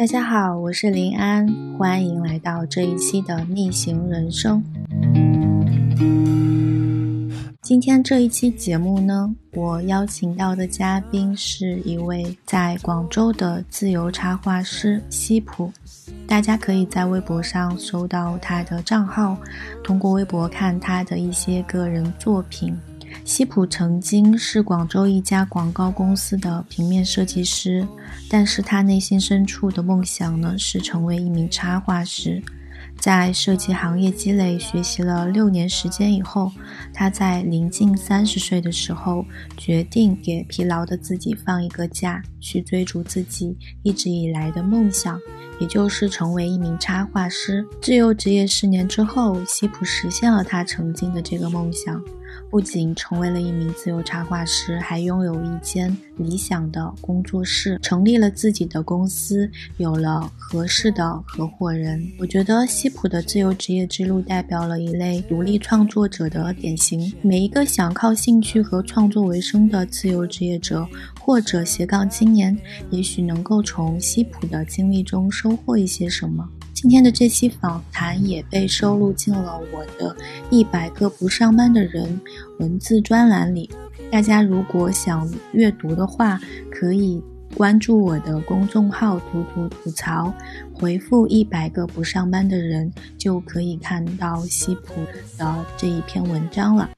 [0.00, 4.64] 大家好，我是林安，欢迎来到这一期的逆行人生。
[7.60, 15.70] 今天这一期节目呢，我邀请到的嘉宾是一位在广州的自由插画师西普。
[16.26, 19.36] 大家可以在微博上搜到他的账号，
[19.84, 22.74] 通过微博看他的一些个人作品。
[23.24, 27.86] 西普曾经是广州一家广告公司的平面设计师，
[28.28, 32.42] 但是他内心深处的梦想呢是成为一名插画师。
[32.98, 36.52] 在设计行业积累学习了六年时间以后，
[36.92, 39.24] 他在临近三十岁的时候，
[39.56, 45.18] 决定给疲劳的自己放一个假，去追逐自己一直以来的梦想，
[45.60, 47.64] 也就是成为一名插画师。
[47.80, 52.02] 自由职业十年之后，西普实现了他曾经的这个梦想。
[52.50, 62.04] 不仅成为了一名自由插画师，还拥有一间理想的工作室，成立了自己的公司，有了合适的合伙人。
[62.18, 67.12] 我觉得西普的自由职业之路代表了一类独立创作者的典型。
[67.22, 70.86] 每一个想靠兴趣和创作为生的自由职业者
[71.20, 72.58] 或者斜杠青年，
[72.90, 76.48] 也许能够从西普的经历中收获一些什么。
[76.80, 80.16] 今天的这期访谈也被收录进了我的
[80.48, 82.18] 一百个不上班的人
[82.58, 83.68] 文字专栏里。
[84.10, 87.22] 大家如果想阅读的话，可以
[87.54, 90.32] 关注我的公众号“吐吐吐槽”，
[90.72, 95.02] 回复“一百个不上班的人”，就可以看到西普
[95.36, 96.88] 的这一篇文章了。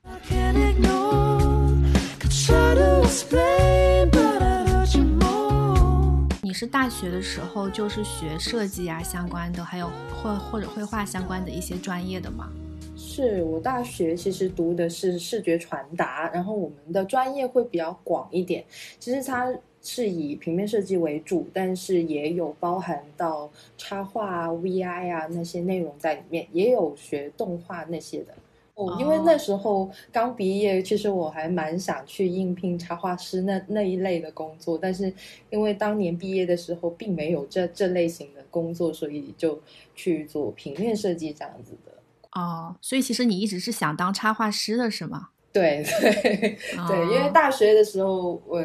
[6.53, 12.51] 是大学的时候就是学设计啊相关的，还有或或者绘画相关的一些专业的吗？
[12.95, 18.65] 是我大学其实读的是视觉传达，然后我们的专业会比较广一点。
[18.99, 28.35] 其实它是以平面设计为主，但是也有包含到插画啊、VI 啊那些内容在里面，也有学动画那些的。
[28.75, 35.13] 哦，因为那时候刚毕业，其实我还蛮想去应聘插画师那那一类的工作，但是
[35.51, 39.61] 因为当年毕业的时候并没有这这类型的工作，所以就
[39.95, 41.93] 去做平面设计这样子的。
[42.33, 45.29] 哦，所以其实你一直是想当插画师的是吗？
[45.53, 46.57] 对 对
[46.89, 48.65] 对，因为大学的时候我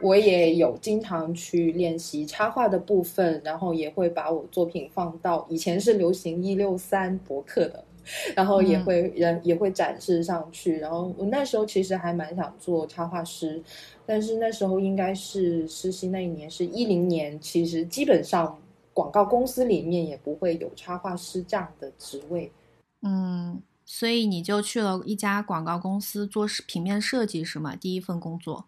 [0.00, 7.84] 我也有经常去练习插画的部分，然后也会把我作品放到以前是流行一六三博客的。
[8.34, 13.62] 然后也会也也会展示上去，然后我那时候其实还蛮想做插画师，
[14.06, 18.58] 但是那时候应该是实习那一年是一零年，其实基本上
[18.92, 22.50] 广告公司里面也不会有插画师这样的职位。
[23.02, 27.76] 嗯，所以你就去了一家广告公司做平面设计是吗？
[27.76, 28.66] 第一份工作。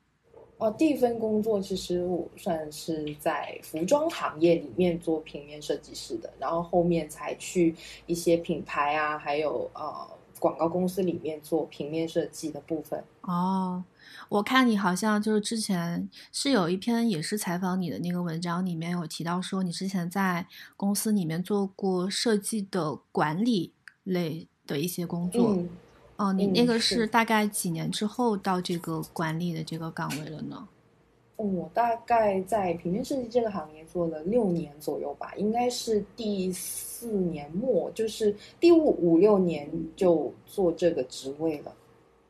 [0.62, 7.74] 哦，第一份工作其实我算是在服装行业里面做平面设计师的，然后后面才去
[8.06, 10.08] 一些品牌啊，还有呃
[10.38, 13.02] 广告公司里面做平面设计的部分。
[13.22, 13.82] 哦，
[14.28, 20.46] 我看你好像就是之前是有一篇也是采访你的那个文章，里面有提到说你之前在
[20.76, 23.72] 公司里面做过设计的管理
[24.04, 25.58] 类的一些工作。
[26.16, 30.68] 哦，你那个是大概几年之后到这个管理的这个岗位了呢？
[31.36, 41.74] 我大概在平面设计这个行业做了六年左右吧，应该是第四年末，就是第五五六年就做这个职位了。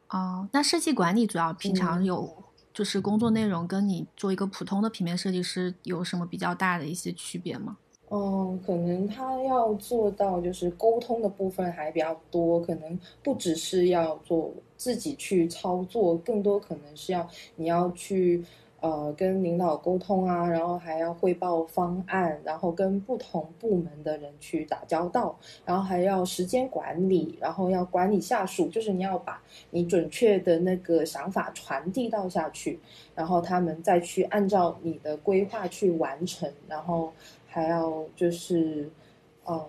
[0.08, 2.30] 哦，那设计管理主要平常有
[2.72, 7.76] 就是工作内容跟你做一个普通的平面设计师有什么比较大的一些区别吗？
[8.14, 18.44] 嗯，可能他要做到就是沟通的部分还比较多，可能不只是要做自己去操作，更多可能是要你要去
[18.80, 25.34] 呃跟领导沟通啊，然后还要汇报方案，然后跟不同部门的人去打交道，
[25.64, 32.78] 然后还要时间管理，然后要管理下属，就是你要把你准确的那个想法传递到下去，
[33.14, 37.10] 然后他们再去按照你的规划去完成，然后。
[37.52, 38.90] 还要就是，
[39.46, 39.68] 嗯，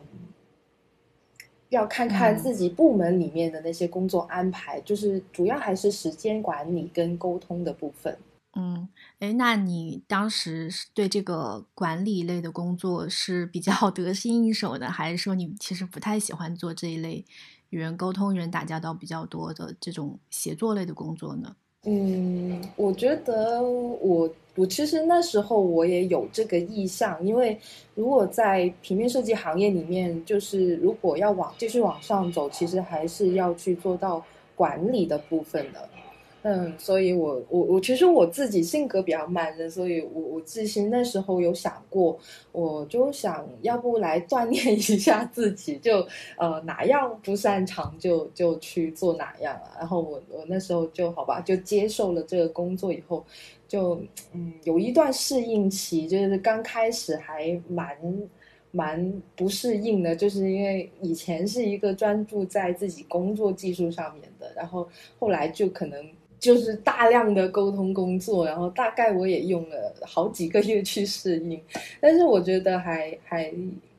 [1.70, 8.18] 要看看自己部门里面的那些工作安排，就是主要还是时间管理跟沟通的部分。
[8.56, 8.88] 嗯，
[9.20, 17.26] 哎，那你当时对这个管理类的工作是比较 得心应手的，还是说你其实不太喜欢做这一类
[17.72, 21.56] 与人沟通、与人打交道比较多的这种协作类的工作呢？
[21.86, 27.58] 嗯，我觉得我我其实那时候我也有这个意向，因为
[27.96, 34.24] 如果在平面设计行业里面，就是如果要往继续往上走，其实还是要去做到
[34.56, 35.90] 管理的部分的。
[36.44, 42.20] 嗯，所以我我我其实我自己性格比较慢的，所以我我自己那时候有想过，
[42.52, 46.06] 我就想要不来锻炼一下自己，就
[46.38, 49.78] 呃哪样不擅长就就去做哪样啊。
[49.80, 53.26] 然后我我那时候就好吧，就接受了这个工作以后，
[53.68, 54.00] 就
[54.34, 57.98] 嗯有一段适应期，就是刚开始还蛮。
[58.76, 66.04] 蛮不适应的，就是因为以前是一个专注在自己工作技术上面的，然后后来就可能
[66.44, 71.58] 就是大量的沟通工作，然后大概我也用了好几个月去适应，
[72.02, 73.50] 但是我觉得还还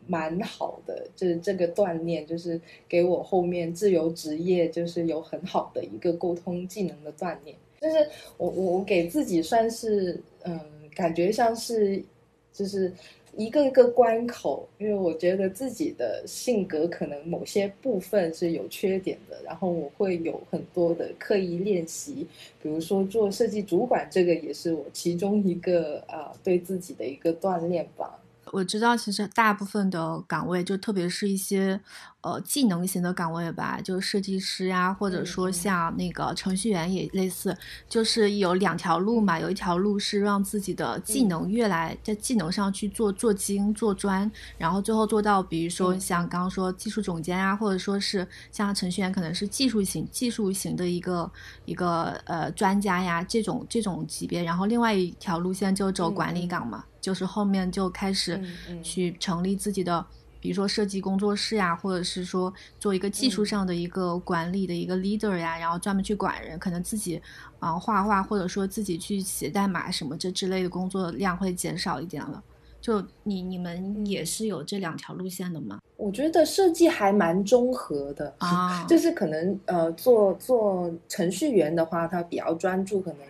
[0.07, 8.07] 蛮好的，就是这个锻炼，就是给我后面自由职业就是有很好的一个沟通技能的锻炼，就是
[8.37, 10.61] 我我我给自己算是嗯，
[10.95, 12.05] 感觉像是
[12.53, 12.93] 就是。
[13.37, 22.27] 一个一个关口，因为我觉得自己的性格可能某些部分是有缺点的，然后我会有很多的刻意练习，
[22.63, 28.19] 比如说做设计主管，这个也是我其中一个啊对自己的一个锻炼吧。
[28.53, 31.81] 我知道，其实大部分的岗位，就特别是一些。
[32.25, 37.55] 呃，技能型的岗位吧，就是设计师呀，或者说像那个程序员也类似，
[37.87, 39.39] 就是有两条路嘛。
[39.39, 51.31] 有一条路是让自己的技能越来在技能上去做做精做专，然后最后做到，比如说像刚刚说技术总监啊，或者说是像程序员可能是技术型技术型的一个
[51.67, 54.43] 一个呃专家呀，这种这种级别。
[54.43, 58.41] 然后另外一条路线就走管理岗嘛，就是后面就开始
[58.83, 60.05] 去成立自己的。
[60.41, 67.19] 比如说设计工作室呀，或者是说做一个技术上的一个管理的一个 leader 呀，然后专门去管人，可能自己
[67.61, 72.43] 啊画画，或者说自己去写代码什么这之类的工作量会减少一点了。
[72.79, 75.79] 就你你们也是有这两条路线的吗？
[75.97, 83.21] 我觉得设计还蛮综合的啊，就是可能呃做做程序员的话，他比较专注，可能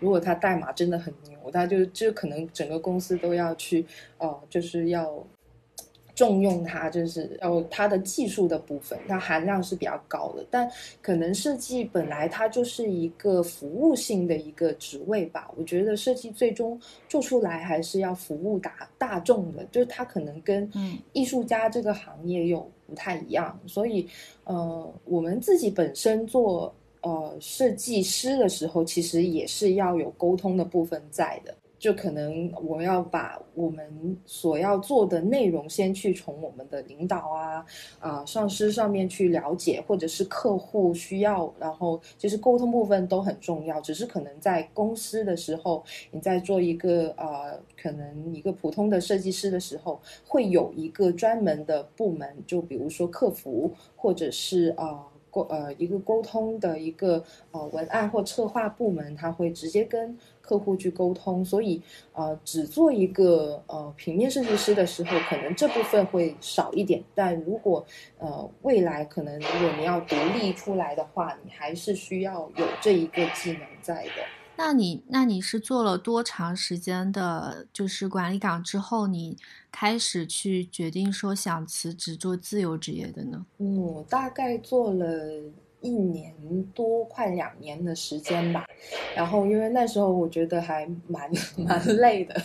[0.00, 3.84] 如果他代码真的很牛，他就就可能整个公司都要去
[4.18, 5.24] 哦，就是要。
[6.14, 10.44] 重用它，就是哦，它的技术的部分，它含量是比较高的。
[10.50, 15.50] 但可能设计本来它就是一个服务性的一个职位吧。
[15.56, 16.78] 我觉得设计最终
[17.08, 20.70] 做出来还是要服务大大众的，就是它可能跟
[21.14, 23.58] 艺术家这个行业又不太一样。
[23.66, 24.06] 所以，
[24.44, 26.72] 呃，我们自己本身做
[27.02, 31.54] 呃设计师的时候，其实也是要有沟通的部分在的。
[31.78, 37.66] 就可能我要把我们所要做的内容先去从我们的领导啊
[37.98, 43.80] 啊上司上面去了解，或者是客户需要，然后其实沟通部分都很重要。
[43.80, 45.82] 只是可能在公司的时候，
[46.12, 55.08] 你在做一个呃可能一个普通的设计师的时候，会有一个专门的部门，就比如说客服，或者是啊。
[55.32, 61.82] 沟呃一个沟通的一个呃文案或策划部门，他会直接跟客户去沟通，所以
[62.12, 67.02] 呃只做一个呃平面设计师的时候，可能这部分会少一点。
[67.14, 67.84] 但如果
[68.18, 74.41] 呃未来可能如果你要独立出来的话，你还是需要有这一个技能在的。
[74.64, 79.36] 那你那你是做了多长时间的，就是管理岗之后，你
[79.72, 83.44] 开始去决定说想辞职做自由职业的呢？
[83.58, 85.04] 嗯，我大概做了
[85.80, 86.32] 一年
[86.72, 88.64] 多，快两年的时间吧。
[89.16, 91.28] 然后因为那时候我觉得还蛮
[91.58, 92.40] 蛮累的，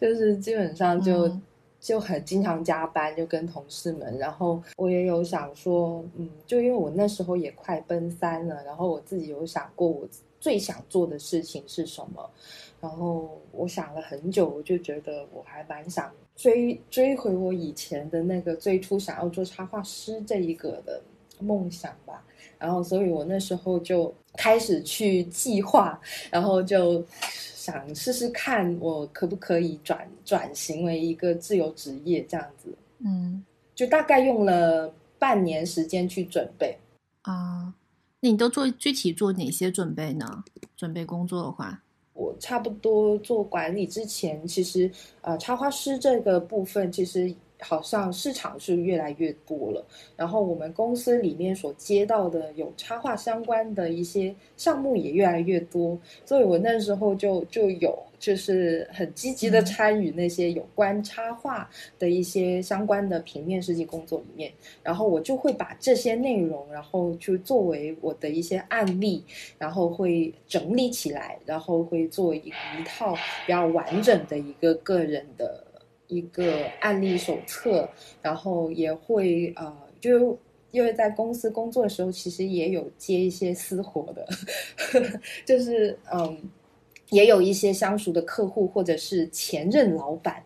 [0.00, 1.36] 就是基本上就
[1.80, 4.16] 就很经常加班，就跟同事们。
[4.16, 10.06] 然后我也有想说，嗯，就因为我那时候也快奔三了，然后我自己有想过我。
[10.40, 12.30] 最想做的事情是什么？
[12.80, 21.00] 然后我想了很久，我就觉得我还蛮想追追回我以前的那个最初想要做插画师这一个的
[21.40, 22.22] 梦想吧。
[22.58, 26.00] 然后，所以我那时候就开始去计划，
[26.30, 32.74] 然后就想试试看我可不可以转转型为一个自由职业这样子。
[32.98, 36.78] 嗯，就大概用了半年时间去准备
[37.22, 37.74] 啊。
[38.20, 40.44] 你都做具体做哪些准备呢？
[40.76, 41.82] 准备工作的话，
[42.12, 47.34] 我差不多做管理之前，其实呃，插花师这个部分其实。
[47.60, 49.84] 好像市场是越来越多了，
[50.16, 69.24] 然后我们公司里面所接到的有插画相关的一些项目也越来越多，所以我那时候就就有就是很积极的参与那些有关插画的一些相关的平面设计工作里面，然后我就会把这些内容，然后就作为我的一些案例，
[69.58, 75.65] 然后会整理起来，然后会做一一套比较完整的一个个人的。
[76.08, 77.88] 一个案例手册，
[78.22, 80.38] 然后也会呃，就
[80.70, 84.26] 因为在公司工作的时候，其实也有接一些私活的，
[85.44, 86.38] 就是嗯，
[87.10, 90.42] 也有一些相熟的客户或者是前任老板。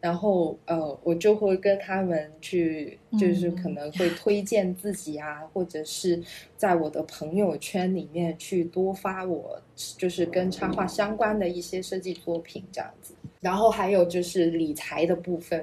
[0.00, 6.22] 然后，呃，我就会跟他们去，就是可能会推荐自己啊，或者是
[6.58, 9.58] 在我的朋友圈里面去多发我，
[9.96, 13.14] 就是跟插画相关的一些设计作品这样子。
[13.44, 15.62] 然后还有就是理财的部分，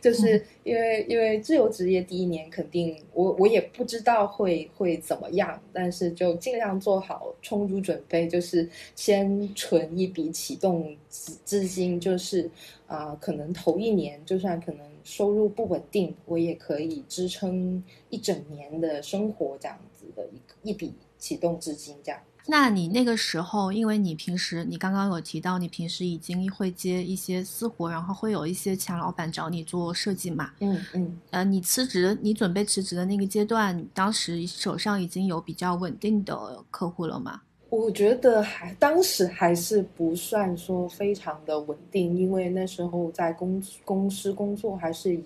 [0.00, 12.50] 就是因为因为自由职业第一年肯定我我也不知道会会怎么样，但是就尽量做好充足准备，就是先存一笔启动资资金，就是
[12.86, 20.26] 啊，可能头一年就算可能收入不稳定，我也可以支撑一整年的生活这样子的
[20.62, 22.18] 一一笔启动资金这样。
[22.48, 30.52] 那你那个时候，因为你平时你刚刚有提到，你平时已经会接一些私活，然后会有一些前老板找你做设计嘛？
[30.60, 31.18] 嗯嗯。
[31.30, 37.42] 呃，你辞职，你准备辞职的那个阶段，当时手上已经有比较稳定的客户了吗？
[37.68, 45.24] 我觉得还当时还是不算说非常的稳定，因为那时候在公公司工作还是以，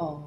[0.00, 0.20] 嗯。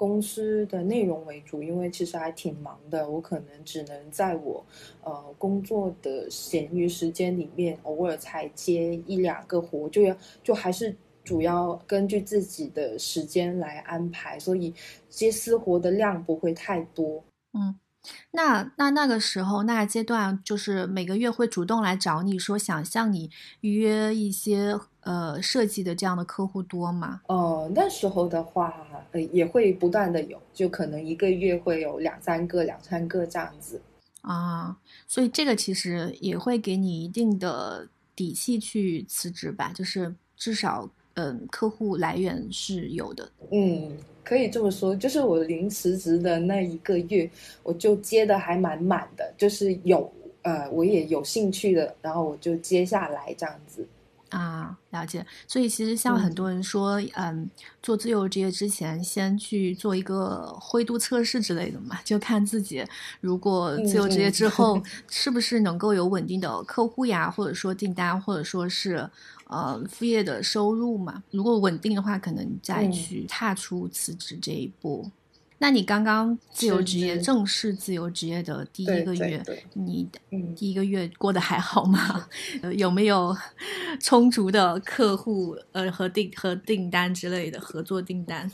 [0.00, 4.64] 公司的内容为主，因为其实还挺忙的，我可能只能在我
[5.04, 14.72] 呃工作的闲余时间里面，偶尔才接一两个活，就要就还是主要根据自己的时间来安排，所以
[15.10, 17.22] 接私活的量不会太多。
[17.52, 17.78] 嗯，
[18.30, 23.28] 那那那个时候那个阶段，就是每个月会主动来找你说想向你
[23.60, 24.80] 预约一些。
[25.02, 27.22] 呃，设计的这样的客户多吗？
[27.28, 33.80] 哦，那时候的话，呃，也会不断的有，就可能一个月会有两三个、两三个这样子
[34.20, 34.76] 啊。
[35.06, 43.26] 所以这个其实也会给你一定的底气去辞职吧，就是至少，嗯，客户来源是有的。
[43.50, 47.28] 嗯，可以这么说，就是我临辞职的那一个月，
[47.62, 53.88] 我就接的还蛮满的，就是有，呃，我也有兴趣的，然后我就接下来这样子。
[54.30, 55.24] 啊，了解。
[55.46, 57.48] 所以其实像很多人说，嗯，
[57.82, 62.84] 做自由职业之前，先去做一个灰度测试之类的嘛，就看自己
[63.20, 69.08] 如果自由职业之后 是不是能够有稳定的客户呀，或者说订单，或者说是
[69.48, 71.22] 呃副业的收入嘛。
[71.30, 75.10] 如果稳定的话，可能再去踏出辞职这一步。
[75.62, 79.42] 那你刚刚自由职业正式自由职业的第一个月，
[79.74, 80.08] 你
[80.56, 82.26] 第一个月过得还好吗？
[82.78, 83.36] 有没有
[84.00, 88.50] 充足的客户呃和订和订单之类的合作订单？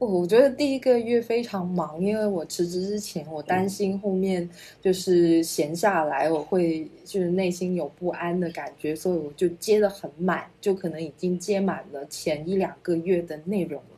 [0.00, 4.48] 我觉得第一个月非常忙，因为我辞职之前，我担心后面
[4.82, 13.97] 就是闲下来，我会就是内心有不安的感觉，所以我就接的很满，就可能已经接满了前一两个月的内容了。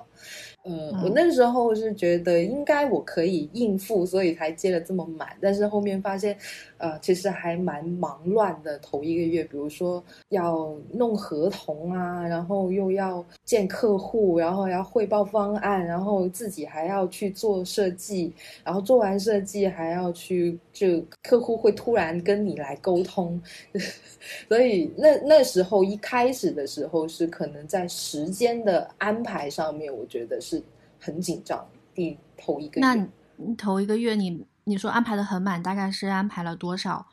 [0.62, 5.30] 嗯，我那时候是觉得应该我可以应付，所以才接的这么满。
[5.40, 6.36] 但是后面发现，
[6.76, 8.78] 呃，其实还蛮忙乱的。
[8.80, 18.30] 头一个月，比如说要弄合同啊，然后又要见客户，然后要汇报方案，然后自己还要去做设计，
[18.62, 23.40] 然后做完设计还要去，就客户会突然跟你来沟通，
[24.46, 30.49] 所以那那时候一开始的时候是可能在时间的安排上面，我觉得是。
[30.49, 30.49] 是
[31.00, 32.86] 很紧张，第头一个月。
[32.86, 37.06] 那头一个月，你你说安排的很满，大概是安排了多少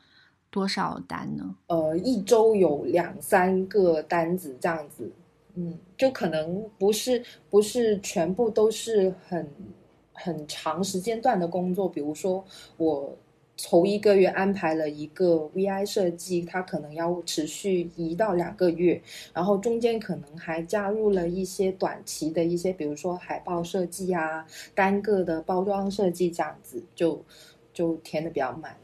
[0.50, 1.56] 多少单呢？
[1.66, 5.10] 呃，一周有两三个单子这样子，
[5.54, 9.50] 嗯，就可能不是不是全部都是很
[10.12, 12.44] 很长时间段的工作，比如说
[12.76, 13.16] 我。
[13.60, 19.02] 头一个月安排了一个 VI 设计，它可能要持续一到两个月，
[19.34, 24.46] 然后中间可能还加入了一些短期的一些，比如说海报设计啊、
[24.76, 27.24] 单个的包装设计这样子，就
[27.74, 28.76] 就填的比较满。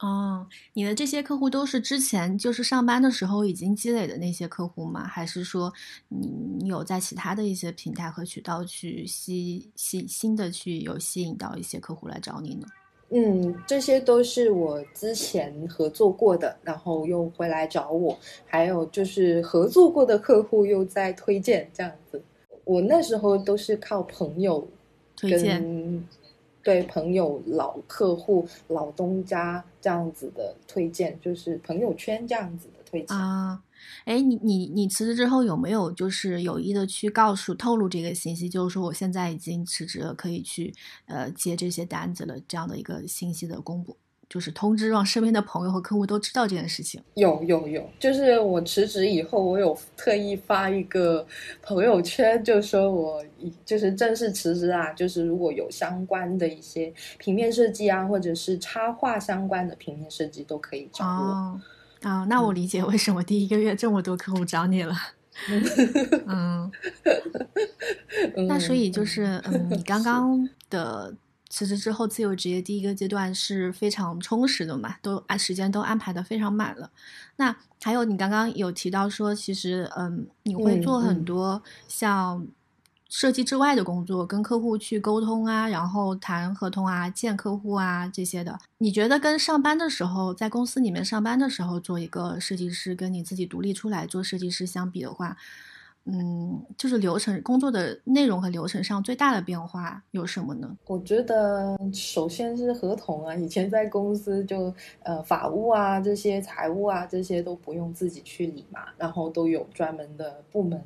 [0.00, 5.06] 哦，你的这些客户都是之前就是上班的时候已经积累的那些客户吗？
[5.06, 5.72] 还是说
[6.08, 6.26] 你
[6.58, 12.66] 你有在其他的一些平台和渠道去吸吸新的去有吸引到一些客户来找你呢？
[13.10, 22.20] 嗯，这些都是我之前合作过的，然后又回来找我，还有就是合作过的客户又在推荐这样子。
[22.64, 24.66] 我那时候都是靠朋友
[25.16, 26.08] 推荐，
[26.62, 33.62] 对朋友、老客户、老东家这样子的推荐，就是朋友圈这样子的推荐啊。
[34.04, 38.48] 哎，你你你辞职之后有没有就是有意的去告诉透露这个信息？
[38.48, 40.72] 就是说我现在已经辞职了，可以去
[41.06, 43.96] 呃接这些单子了，这样的一个信息的公布。
[44.26, 47.00] 就是通知让身边的朋友和客户都知道这件事情？
[47.14, 51.24] 有有有，就是我辞职以后，我有特意发一个
[51.62, 53.22] 朋友圈，就说我
[53.64, 61.60] 就是正式辞职啊，就是如果有相关的一些平面设计啊，或者是插画相关的平面设计，都可以找我。
[62.04, 64.94] 啊，那我理解为什么第一个月这么多客户找你了。
[66.28, 66.70] 嗯，
[68.48, 71.14] 那所以就是，嗯，你 刚刚的
[71.48, 76.90] 辞职之后自由职业第一个阶段是非常充实的嘛，都按时间都安排的非常满了。
[77.36, 82.46] 那还有你刚刚有提到说，其实，嗯，你会做很多像。
[83.16, 95.36] 设计之外的工作，跟客户去沟通啊，然后谈合同啊，见客户啊这些的，你觉得跟上班的时候在公司里面上班的时候做一个设计师，跟你自己独立出来做设计师相比的话，
[96.06, 100.76] 嗯，就是流程工作的内容和流程上最大的变化有什么呢？
[100.88, 110.82] 我觉得首先是合同啊，以前在公司就呃法务啊这些财务啊这些都不用自己去理嘛，然后都有专门的部门，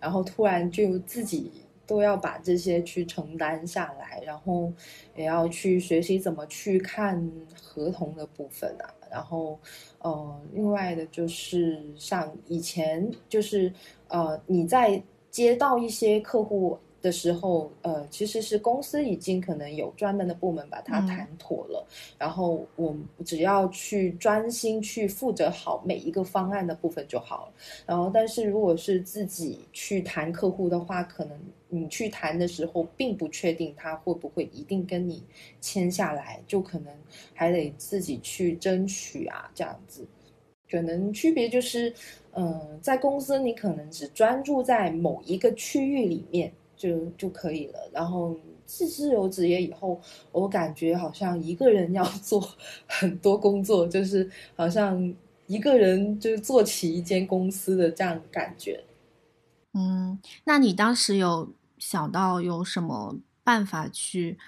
[0.00, 1.52] 然后突然就自己。
[1.88, 4.72] 都要把这些去承担下来，然后
[5.16, 7.28] 也要去学习怎么去看
[7.60, 8.94] 合同的部分啊。
[9.10, 9.58] 然后，
[9.98, 13.72] 呃，另外的就是像以前，就是
[14.06, 16.78] 呃，你在接到一些客户。
[17.00, 21.86] 的时候，呃，其实是公司已经可能有专门的部门把它谈妥了，
[22.18, 22.92] 然后我
[23.24, 27.52] 只要去专心去负责好每一个方案的部分就好了。
[27.86, 35.22] 然后，但是如果是自己去谈客户的话，可能你去谈的时候并不确定他会不会一定跟你
[35.60, 36.94] 签下来，就可能
[37.34, 40.06] 还得自己去争取啊，这样子。
[40.70, 41.92] 可能区别就是，
[42.32, 46.52] 嗯，在公司你可能只专注在某一个区域里面。
[46.78, 47.90] 就就可以了。
[47.92, 52.40] 然后自自由职业以后，我感觉好像一个人要做
[52.86, 55.12] 很多工作，就是好像
[55.48, 58.80] 一个人就做起一间公司的这样感觉。
[59.74, 64.38] 嗯，那你当时有想到有什么办法去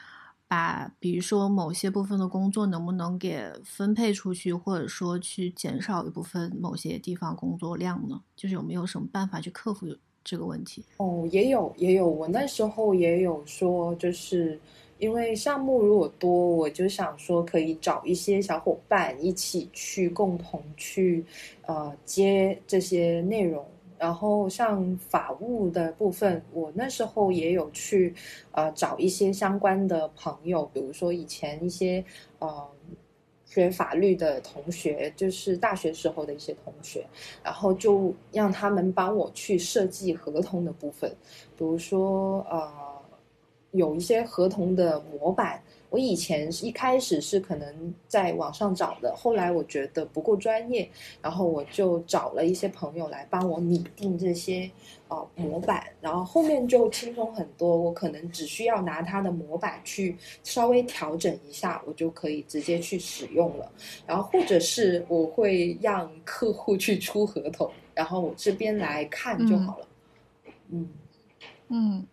[0.49, 8.21] 把，比如说某些部分的工作能不能给分配出去，或者说去减少一部分某些地方工作量呢？
[8.37, 9.87] 就是有没有什么办法去克服？
[10.23, 14.61] 这个问题哦，也有也有，我那时候也有说，就是
[14.99, 21.25] 因为项目如果多，我就想说可以找一些小伙伴一起去共同去
[21.63, 23.67] 呃接这些内容。
[24.01, 28.15] 然后像法务的部分，我那时候也有去
[28.53, 32.03] 呃找一些相关的朋友，比如说以前一些
[32.41, 32.69] 呃。
[33.53, 37.05] 学法律的同学，就是大学时候的一些同学，
[37.43, 41.11] 然后就让他们帮我去设计合同的部分，
[41.59, 42.73] 比如说呃，
[43.73, 45.61] 有一些合同的模板。
[45.91, 50.89] 我以前一开始是可能在网上找的，后来我觉得不够专业，
[51.21, 54.71] 然后我就找了一些朋友来帮我拟定这些
[55.09, 57.77] 呃模板，然后后面就轻松很多。
[57.77, 63.71] 我可能只需要拿它的模板去稍微调整一下，我就可以直接去使用了。
[64.07, 69.89] 然后或者是我会让客户去出合同，然后我这边来看就好了。
[70.69, 70.89] 嗯
[71.69, 71.99] 嗯。
[71.99, 72.07] 嗯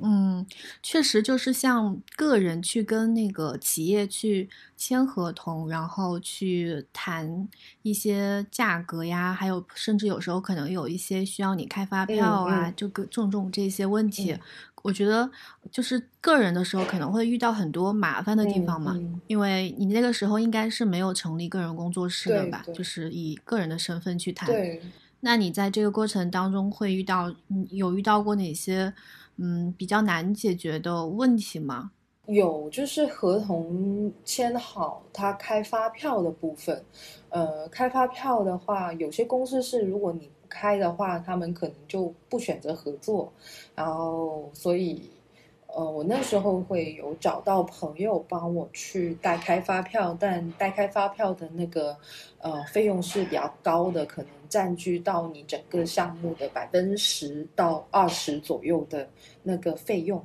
[0.00, 0.44] 嗯，
[0.82, 7.48] 确实就是像个人去跟那个企业去签合同，然后去谈
[7.82, 14.36] 一些价格呀，还有甚至有时候可能有一些需要你开发票啊，就各种种这些问题，
[14.82, 15.30] 我觉得
[15.70, 22.82] 就是个人的时候可能会遇到很多麻烦的地方嘛，因为你那个时候应该是没有成立个人工作室的吧，就。
[22.88, 24.48] 是以个人的身份去谈。
[25.20, 27.30] 那你在这个过程当中会遇到，
[27.68, 28.90] 有遇到过哪些？
[29.38, 31.92] 嗯，比较难解决的问题吗？
[32.26, 36.84] 有，就是合同签好，他开发票的部分。
[37.30, 43.32] 呃，开发票的话，有些公司是如果你不开的话，他们可能就不选择合作。
[43.74, 45.08] 然后，所以，
[45.68, 51.96] 呃，我那时候会有找到朋友帮我去代开发票，但代开发票的那个
[52.40, 54.30] 呃费用是比较高的，可能。
[54.48, 59.08] 占据到你整个项目的百分之十到二十左右的
[59.42, 60.24] 那个费用，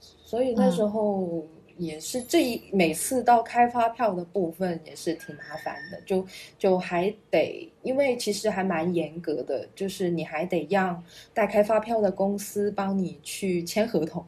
[0.00, 6.26] 所以那时候也是这一每次到开发票的部分也是挺麻烦的，就
[6.58, 11.02] 就还得因为其实还蛮严格的，就是你还得让
[11.32, 14.24] 代开发票的公司帮你去签合同。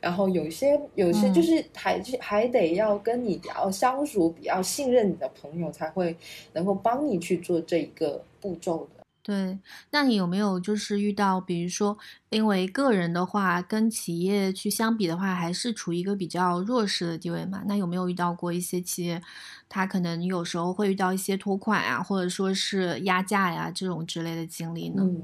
[0.00, 6.16] 然后有些有些就是还还得要跟你比较相熟、比较信任你的朋友才会
[6.52, 8.95] 能够帮你去做这一个步骤的。
[9.26, 9.58] 对，
[9.90, 11.98] 那你有没有就是遇到，比如说，
[12.30, 17.64] 因为个人的话跟企业去相比的话，还是处于一个比较弱势的地位嘛？
[17.66, 19.20] 那有没有遇到过一些企业，
[19.68, 25.02] 他可能有时候会遇到一些拖款啊，或者说是压价呀这种之类的经历呢？
[25.02, 25.20] 嗯，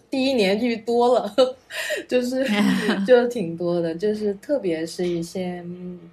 [0.08, 1.30] 第一年遇多了，
[2.08, 2.42] 就是
[3.06, 5.62] 就 挺多的，就是特别是一些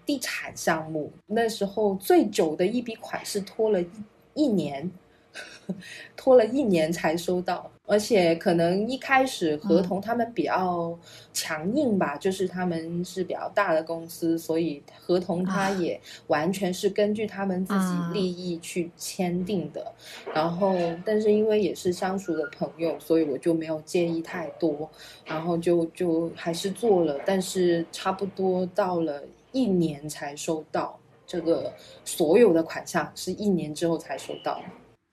[0.05, 3.87] 地产项目，那时候最久的一笔款是拖了一
[4.33, 4.91] 一年。
[6.15, 10.97] 拖了一年才收到，而且可能一开始合同他们比较
[11.33, 19.91] 强硬吧，就是他们是比较大的公司，所以合同他也完全是根据他们自己利益去签订的。
[20.33, 24.89] 然后，但是因为也是相熟的朋友，所以我就没有介意太多，
[25.25, 27.17] 然后就就还是做了。
[27.25, 34.61] 但是差不多到了一年才收到这个所有的款项，是一年之后才收到。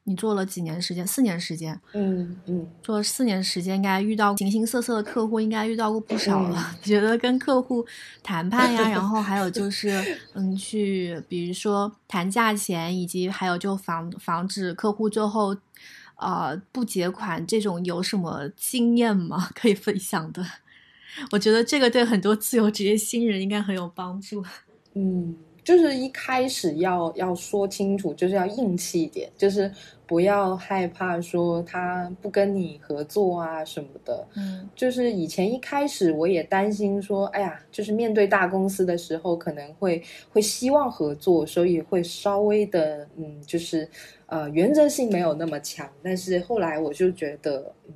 [0.08, 1.06] 你做了几年时间？
[1.06, 1.78] 四年时间。
[1.92, 6.74] 嗯嗯，做了四年时间，应该遇到形形色色的客户，应该遇到过不少了。
[6.82, 7.84] 觉得跟客户
[8.22, 15.54] 谈判呀， 然后还有就是，嗯，去比如说谈价钱，以及还有就防防止客户最后，
[16.16, 19.50] 呃，不结款这种，有什么经验吗？
[19.54, 20.42] 可以分享的？
[21.32, 24.42] 我觉得这个对很多自由职业新人应该很有帮助。
[24.94, 25.36] 嗯。
[25.68, 29.70] 就是一开始要要说清楚，就是要硬气一点，就是
[30.06, 34.26] 不要害怕说他不跟你合作啊什么的。
[34.34, 40.02] 嗯，就是以前一开始我也担心说，哎呀，就是面对大公司的时候，可能会
[40.32, 43.86] 会希望合作，所以会稍微的，嗯，就是
[44.24, 45.86] 呃原则性没有那么强。
[46.02, 47.92] 但是后来我就觉得，嗯。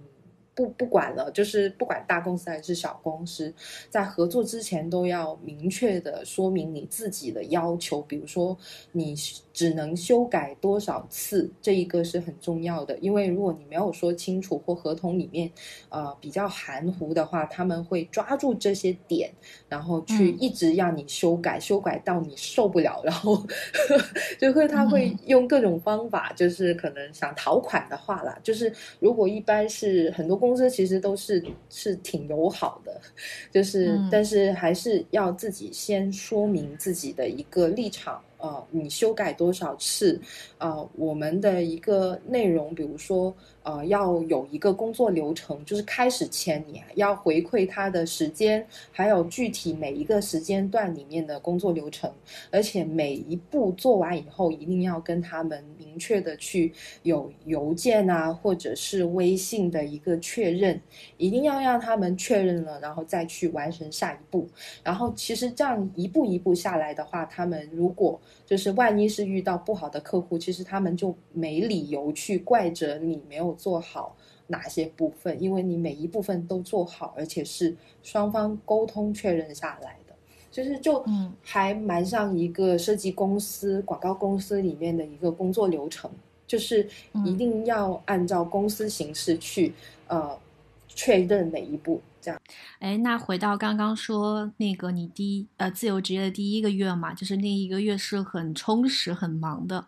[0.55, 3.53] 不不管了，就是不管大公司还是小公司，
[3.88, 8.57] 在合作之前都要明确的说明你自己的要求，比如说
[8.93, 9.15] 你
[9.53, 12.97] 只能修改多少次，这一个是很重要的。
[12.99, 15.51] 因为如果你没有说清楚或合同里面，
[15.88, 19.33] 呃比较含糊的话，他们会抓住这些点，
[19.69, 23.43] 然后去一直让你修改，修改到你受不了，然后
[24.38, 30.43] 就会他会用各种方法，就是可能想讨款的话啦，就是如果一般是很多。
[30.43, 33.01] 公司其实都是是挺友好的，
[33.49, 38.21] 就是但是还是要自己先说明自己的一个立场。
[38.42, 40.20] 呃，你修改多少次？
[40.62, 52.09] 呃，我们的一个内容，比如说，呃，要有一个工作流程，就是开始前你要回馈他的时间，还有具体每一个时间段里面的工作流程，
[52.53, 56.72] 而且每一步做完以后，一定要跟他们明确的去
[57.03, 60.81] 有邮件啊，或者是微信的一个确认，
[61.16, 64.48] 一定要让他们确认了，然后再去完成下一步。
[64.85, 74.17] 然后，其实这样一步一步下来的话，他们如果就是万一是遇到不好的客户，其他们就没理由去怪责你没有做好
[74.49, 80.15] 哪些部分，因为你每一部分都做好，而且是双方沟通确认下来的，
[80.51, 81.05] 就是就
[81.41, 86.11] 还蛮像一个设计公司、广告公司里面的一个工作流程，
[86.47, 86.88] 就是
[87.25, 89.73] 一定要按照公司形式去
[90.09, 90.37] 呃
[90.88, 92.01] 确认每一步。
[92.21, 92.41] 这样，
[92.79, 99.85] 哎，那回到刚刚说那个你第一呃自由职业的第一个月嘛，就是那一个月是很充实很忙的。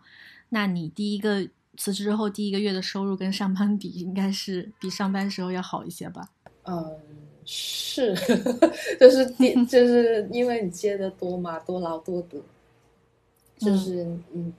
[0.55, 6.29] 那你第一个辞职之后第一个月的收入跟上班比，应该是比上班时候要好一些吧？
[6.63, 6.97] 嗯，
[7.43, 8.15] 是，
[8.97, 9.25] 就是
[9.67, 12.41] 就是因为你接的多嘛，多劳多得，
[13.57, 14.53] 就是嗯。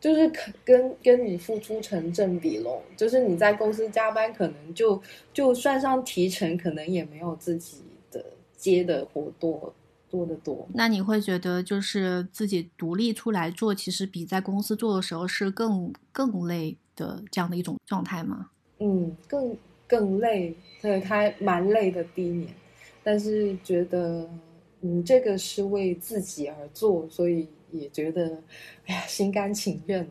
[0.00, 0.30] 就是
[0.62, 7.78] 跟跟你付出成正比喽，就是你在公司加班，可能就就算上提成，可能也没有自己
[8.10, 8.22] 的
[8.54, 9.74] 接的活多
[10.14, 10.68] 多得多。
[10.72, 18.50] 那你会觉得，就是自己独立出来做，其实比在公司做的时候是更更累的这样的一种状态吗？
[18.78, 19.56] 嗯，更
[19.88, 22.54] 更累，对，他蛮累的第一年，
[23.02, 24.30] 但是觉得
[24.82, 27.48] 嗯，这个是为自己而做，所以。
[27.74, 28.40] 也觉得，
[28.86, 30.08] 哎呀，心甘情愿。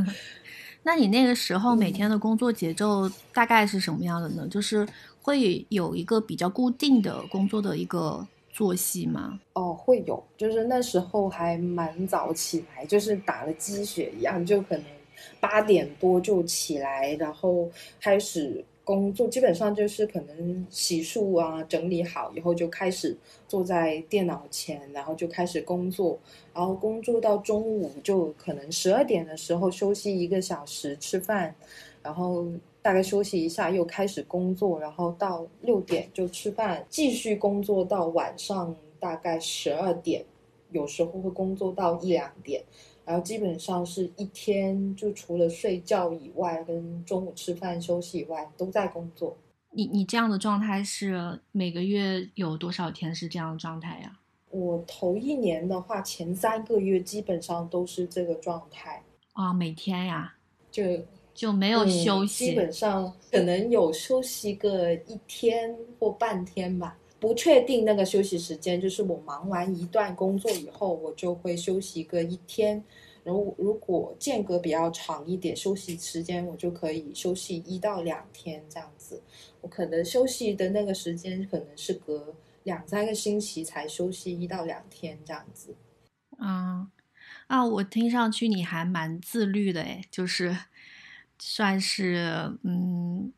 [0.82, 4.48] 那你那个时候每天的工作节奏大概是什么样的呢？
[4.48, 4.88] 就是
[5.20, 9.38] 会有一个比较固定的工作的一个作息吗？
[9.52, 14.84] 哦，会有，就是那时候还蛮早起来，就是打了鸡血一样，就可能
[15.38, 18.64] 八点多就起来，然后开始。
[18.86, 23.16] 工作基本上就是可能洗漱啊，整理好以后就开始
[23.48, 26.16] 坐在电脑前，然后就开始工作，
[26.54, 31.52] 然后工作到中午就可能十二点的时候休息一个小时吃饭，
[32.00, 32.46] 然后
[32.86, 40.24] 大概休息一下又开始工作，然后到六点就吃饭，继续工作到晚上大概十二点，
[40.70, 42.62] 有时候会工作到一两点。
[43.04, 49.36] 然后基本上是一天就除了睡觉以外，跟中午吃饭休息以外，都在工作。
[49.72, 54.20] 你你这样的状态是每个月有多少天是这样的状态呀？
[54.50, 60.36] 我头一年的话，前三个月基本上都是这个状态啊，每天呀，
[60.70, 60.84] 就
[61.36, 72.82] 就没有休息，基本上可能有休息个一天或半天吧，不确定那个休息时间，就是我忙完一段工作以后，我就会休息个一天。
[73.22, 79.20] 如如果间隔比较长一点，休息时间我就可以休息一到两天这样子。
[79.60, 85.74] 我可能休息的那个时间可能是隔两三个星期才休息一到两天这样子。
[86.38, 86.88] 嗯，
[87.48, 90.56] 啊，我听上去你还蛮自律的诶，就是
[91.38, 93.32] 算是嗯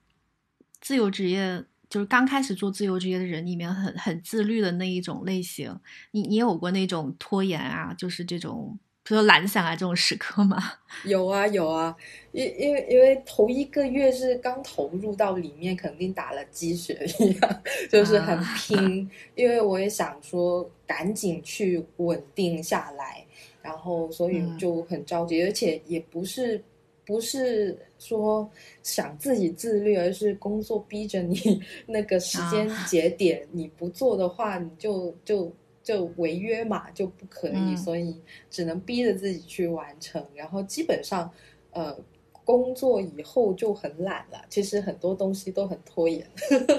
[0.80, 5.78] 自由职业，就是刚开始做自由职业的人里面很很自律的那一种类型。
[6.12, 8.78] 你你有过那种拖延啊，就是这种。
[9.04, 10.62] 说懒散啊，这种时刻吗？
[11.06, 11.96] 有啊有啊，
[12.30, 19.10] 因因为因为头一个月是刚投入到里面，肯定打了鸡血一样， 就是很拼。
[19.34, 23.24] 因为我也想说赶紧去稳定下来，
[23.62, 26.62] 然后所以就很着急，而且也不是
[27.08, 28.48] 不是说
[28.82, 31.36] 想自己自律，而是工作逼着你
[31.86, 35.50] 那个时间节点，你不做的话，你就就。
[35.80, 38.14] 就违约嘛，就不可以，所以
[38.50, 40.22] 只能逼着自己去完成。
[40.34, 41.32] 然后基本上，
[41.70, 41.96] 呃，
[42.44, 44.44] 工作以后就很懒了。
[44.50, 46.28] 其实很多东西都很拖延。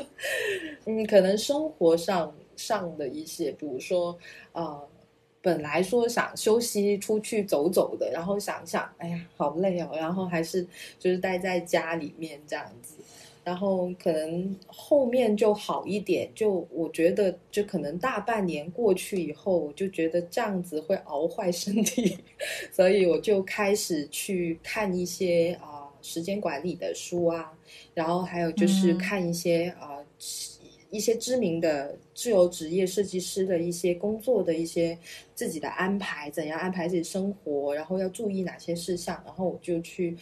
[0.86, 4.16] 嗯，可能生活上上的一些，比如说，
[4.52, 4.88] 呃，
[5.42, 10.66] 本来说想休息出去走走的，然后想想，哎呀，好累哦，然后还是
[10.98, 12.96] 就是待在家里面这样子。
[13.42, 22.20] 然后可能后面就好一点，就我觉得，就可能大半年过去以后，我就觉得这样子会熬坏身体，
[22.72, 27.52] 所以我就开始去看一些啊时间管理的书啊，
[27.96, 29.98] 然后还有就是看一些啊
[30.90, 34.98] 一些知名的自由职业设计师的一些工作的一些
[35.36, 40.18] 自己的安排，怎样安排自己生活，然后要注意哪些事项，然后我就去。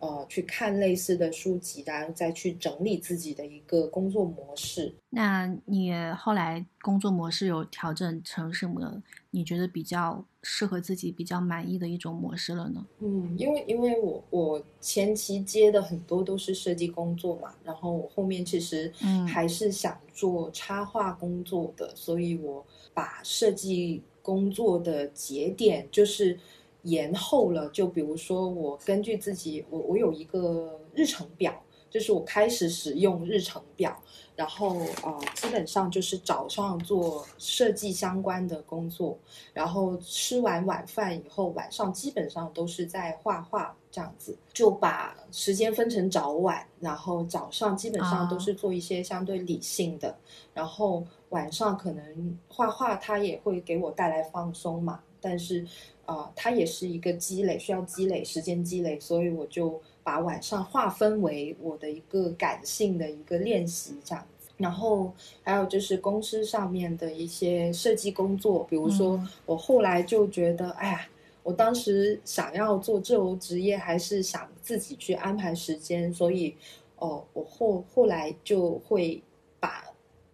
[0.00, 4.94] 呃，去看类似的书籍，然后再去整理自己的一个工作模式。
[5.10, 9.02] 那你后来工作模式有调整成什么？
[9.32, 12.86] 你觉得比较适合自己、比较满意的一种模式了呢？
[13.00, 18.90] 嗯，因为因为我我前期接的很多都是设计工作嘛，然后我后面其实
[19.26, 26.38] 还是想做插画工作的，所以我把设计工作的节点就是。
[26.82, 31.52] 延后了，就比如说我根据自己，我我有一个日程表，
[31.90, 34.00] 就是我开始使用日程表，
[34.38, 39.18] 然后呃，基本上就是早上做设计相关的工作，
[39.52, 50.16] 然后吃完晚饭以后，晚上基本上都是在画画这样子，就把时间分成早晚，然后早上基本上都是做一些相对理性的，
[50.54, 55.66] 然后晚上可能画画，它也会给我带来放松嘛，但是。
[56.08, 64.48] 啊，它也是一个积累，需要积累时间积累，所以我就把晚上划分为我的一个感性的一个练习这样子。
[64.56, 71.06] 然后还有就是公司上面的一些设计工作，比如说我后来就觉得，哎呀，
[71.42, 76.54] 我当时想要做自由职业，还是想自己去安排时间，所以
[76.96, 79.27] 哦，我后后来就会把。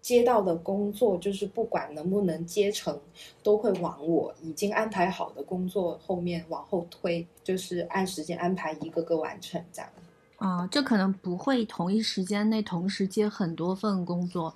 [0.05, 3.01] 接到的工作就是不管能不能接成，
[3.43, 9.91] 都会往我已经安排好的工作后面往后推，就是按时间安排一个个完成这样。
[10.37, 14.55] 啊，这可能不会同一时间内同时接很多份工作，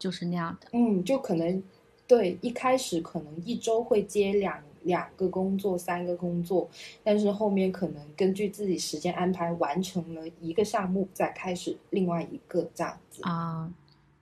[0.00, 0.66] 就是那样的。
[0.72, 1.62] 嗯，就可能
[2.08, 6.68] 对一开始可能一周会接两两个工作、三个工作，
[7.04, 13.72] 但是后面可能根据自己时间安排完成了一个项目，再开始另外一个这样子啊。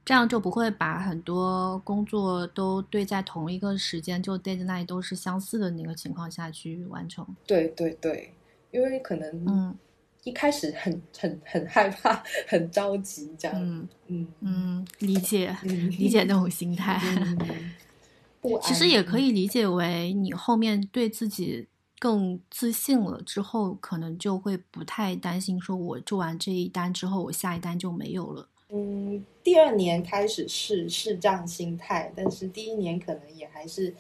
[0.07, 7.27] 这样就不会把很多工作都堆在同一个时间，就 deadline 都是相似的那个情况下去完成。
[7.45, 8.33] 对对对，
[8.71, 9.77] 因为可能嗯
[10.23, 13.57] 一开始很很很害怕，很着急这样。
[13.61, 17.03] 嗯嗯嗯，理解理解那种心态。
[18.63, 21.67] 其实也可以理解为你后面对自己
[21.99, 28.49] 更自信了之后，可能就会不太担心，说我做完这一单之后，我下一单就没有了。
[28.69, 33.95] 嗯，第二年开始是是这样心态，但是第一年可能也还是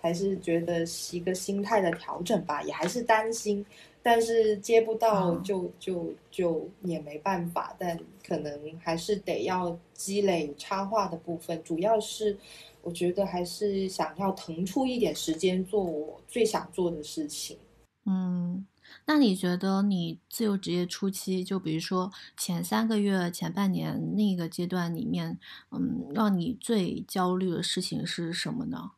[0.00, 3.64] 还是觉得是一个心态的调整吧，也还是担心，
[4.02, 12.36] 但是接不到就就就也没办法，但可能还是得要积累插画的部分，主要是
[12.82, 17.58] 我觉得还是想要腾出一点时间做我最想做的事情。
[18.06, 18.64] 嗯，
[19.04, 25.38] 那你觉得你自由职业初期，就比如说前三个月、前半年那个阶段里面，
[25.70, 28.92] 嗯，让你最焦虑的事情是什么呢？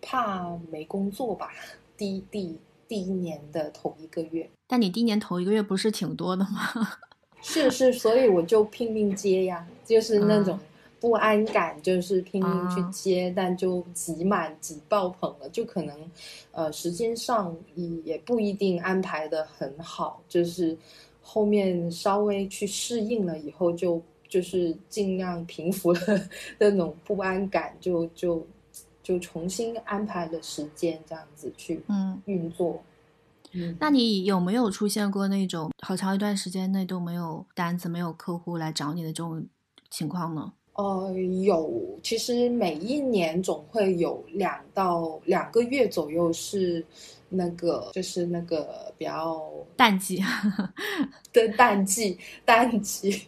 [0.00, 1.50] 怕没工作吧，
[1.96, 4.50] 第第第一年的头一个月。
[4.66, 6.60] 但你第一年头一个月不是挺多的吗？
[7.42, 10.58] 是是，所以我就拼命接呀，就是那种
[11.00, 16.10] 不安感，就是拼命去接，但就挤满挤爆棚了，就可能
[16.52, 20.76] 呃时间上也也不一定安排的很好，就是
[21.22, 26.00] 后面稍微去适应了以后，就就是尽量平复了
[26.58, 28.46] 那种不安感，就就
[29.02, 32.82] 就重新安排了时间，这样子去嗯运作。
[33.52, 39.44] 嗯那你有没有出现过那种好长一段时间内都没有单子、没有客户来找你的这种
[39.90, 40.52] 情况呢？
[40.80, 41.12] 呃，
[41.44, 46.82] 有，其实每一年总会有两到两个月左右是
[47.28, 49.42] 那个，就是那个比较
[49.76, 50.22] 淡季。
[51.30, 53.26] 对淡季，淡季，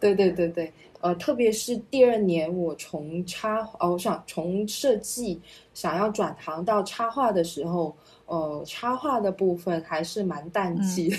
[0.00, 0.72] 对对对对，
[1.04, 5.38] 呃，特别是第二年我从插，哦，我想从设计
[5.74, 7.94] 想要转行到插画的时候。
[8.26, 11.12] 呃，插画的部分还是蛮淡季，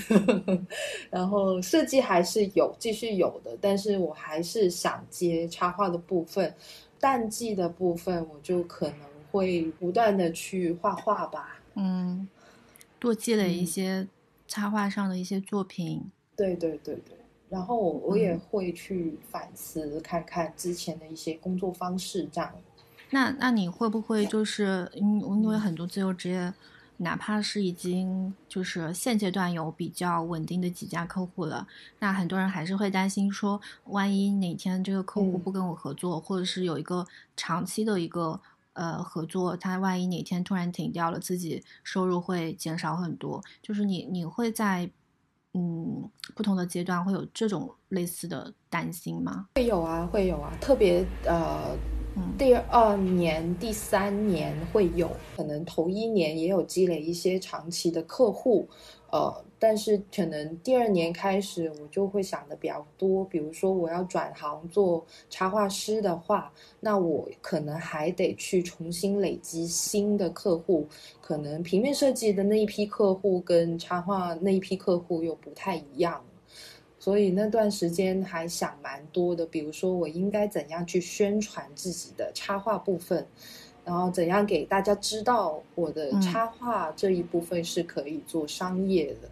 [1.11, 6.51] 然后设计还是有继续有的，但是我还是想接插画的部分，
[6.99, 8.97] 淡季的部分我就可能
[9.31, 12.27] 会不断的去画画吧，嗯，
[12.97, 14.07] 多积累一些
[14.47, 17.15] 插画上的一些作品，对对对对，
[17.55, 22.51] 然后我也会去反思看看之前的一些工作方式，这样。
[23.11, 26.53] 那那你会不会就是因因为很多自由职业？
[26.97, 31.65] 哪怕是已经就是现阶段有比较稳定的几家客户了，
[31.99, 38.39] 那很多人还是会担心说，万一哪天这个客户不跟我合作，或者是有一个长期的一个
[38.71, 43.41] 呃合作，他万一哪天突然停掉了，自己收入会减少很多。
[43.61, 44.89] 就是你你会在
[45.55, 49.47] 嗯不同的阶段会有这种类似的担心吗？
[49.55, 51.75] 会有啊，会有啊，特别呃。
[52.37, 58.69] 第二年、第三年会有可能，头一年也有积累一些长期的客户，
[59.11, 63.23] 呃，但是可能第二年开始，我就会想的比较多。
[63.25, 70.87] 比如说，我要转行做插画师的话，那我可能还得去重新累积新的客户，
[71.21, 76.21] 可能平面设计的那一批客户跟插画那一批客户又不太一样。
[76.99, 83.25] 所以那段时间还想蛮多的，比如说我应该怎样去宣传自己的插画部分，
[83.83, 89.29] 然后怎样给大家知道我的插画这一部分是可以做商业的。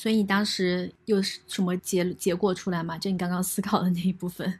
[0.00, 2.96] 所以你当时有什么结结果出来吗？
[2.96, 4.58] 就你刚刚思考的那一部分？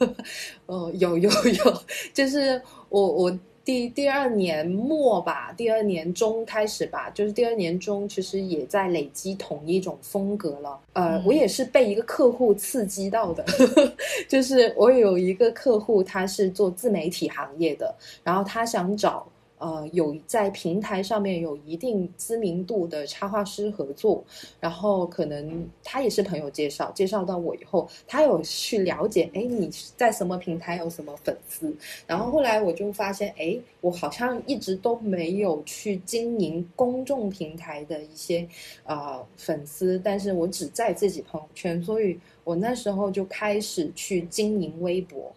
[0.66, 3.38] 哦，有有有，就是我我。
[3.64, 10.78] 第第二年末吧，第二年中开始吧，就是第二年中，其实也在累积同一种风格了。
[10.92, 13.42] 呃，我也是被一个客户刺激到的，
[14.28, 19.26] 就是我有一个客户，他是做自媒体行业的，然后他想找。
[19.64, 24.22] 呃，有在平台上面有一定知名度的插画师合作，
[24.60, 31.74] 然后可能他也是朋友介绍，介绍到我以后，他有去了解，哎，你在什么平台有什么粉丝？
[32.06, 38.46] 然后后来我就发现，哎，我好像一直都没有去经营公众平台的一些
[38.84, 45.32] 呃粉丝，但是我只在自己朋友圈，所以我那时候就开始去经营微博，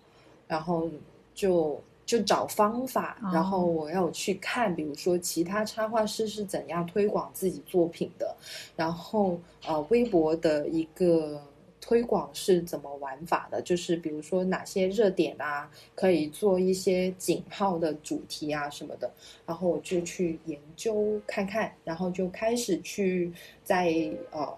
[0.50, 0.90] 然后
[1.34, 1.80] 就。
[2.08, 8.34] 就找方法，然后我要去看，比如说其他插画师是怎样推广自己作品的，
[8.78, 11.40] 然后呃，微博的一个
[11.82, 19.12] 推广是怎么玩法的，就是比如说哪些热点啊，可以做一些井号的主题啊什么的，
[19.46, 23.94] 然后我就去研究看看，然后就开始去在
[24.32, 24.58] 呃。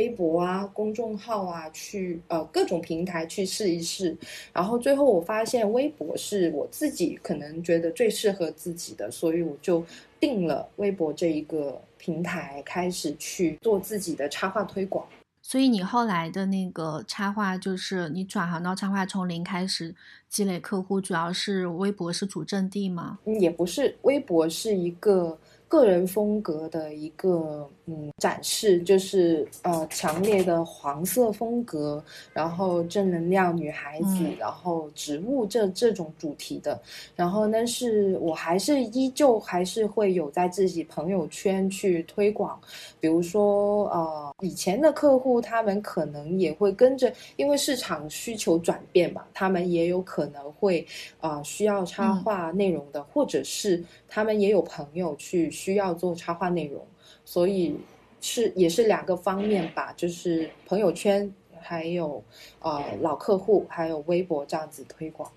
[0.00, 4.16] 微博啊，公众号啊，去呃各种平台去试一试，
[4.50, 9.84] 然后最后我发现微博是我自己可能觉得最适合自己的，所以我就
[10.18, 15.06] 定了微博这一个平台，开始去做自己的插画推广。
[15.42, 19.94] 所以你后来的那个插画，就是你转行到插画，从零开始
[20.30, 23.18] 积累客户，主要是微博是主阵地吗？
[23.38, 25.38] 也不是，微博是一个。
[25.70, 32.02] 个人风格的一个嗯展示，就是呃强烈的黄色风格，
[32.32, 36.82] 然后正能量女孩子，然后植物这这种主题的，
[37.14, 42.60] 然后但是我还是依旧还是会有在自己朋友圈去推广，
[42.98, 50.84] 比如说呃以前的客户他们可能也会跟着，因为市场需求转变嘛，他们也有可能会
[51.20, 55.48] 啊需要插画内容的，或者是他们也有朋友去。
[55.60, 56.86] 需要做插画内容，
[57.24, 57.76] 所以
[58.20, 61.30] 是也是两个方面吧，就是朋友圈，
[61.60, 62.24] 还有
[62.60, 65.30] 呃老客户，还有微博这样子推广。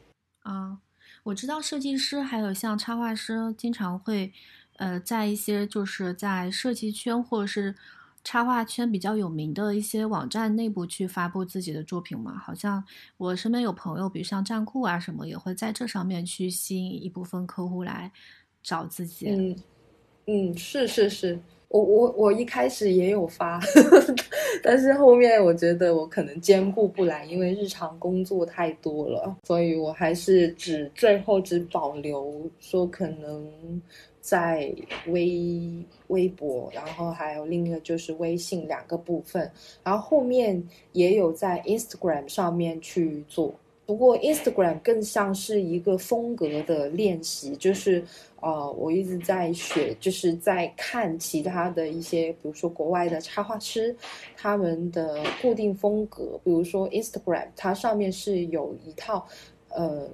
[0.43, 0.79] 啊，
[1.23, 4.31] 我知道设计师还有像插画师，经常会
[4.77, 7.75] 呃在一些就是在设计圈或者是。
[8.25, 12.81] 插画圈比较有名的一些网站内部去发布自己的作品嘛，好像
[13.17, 18.09] 我身边有朋友，比如像站酷啊什么，也会在这上面去吸引一部分客户来
[18.61, 19.27] 找自己。
[19.27, 19.53] 嗯
[20.25, 23.59] 嗯，是是是，我我我一开始也有发，
[24.63, 33.81] 但是后面我觉得我可能兼顾不来，因为日常工作太多了，所以我还是只最后只保留说可能。
[34.23, 34.73] 在
[35.07, 39.51] 微微博，然后还有另一个就是微信两个部分，
[39.83, 43.53] 然后后面也有在 Instagram 上面去做。
[43.85, 48.01] 不过 Instagram 更像是一个风格的练习，就是
[48.43, 53.95] 呃，我一直在学，就是在看其他的一些，比如说国外的插画师
[54.35, 59.25] 他们的固定风格，比如说 Instagram 它上面是有一套
[59.69, 60.09] 呃。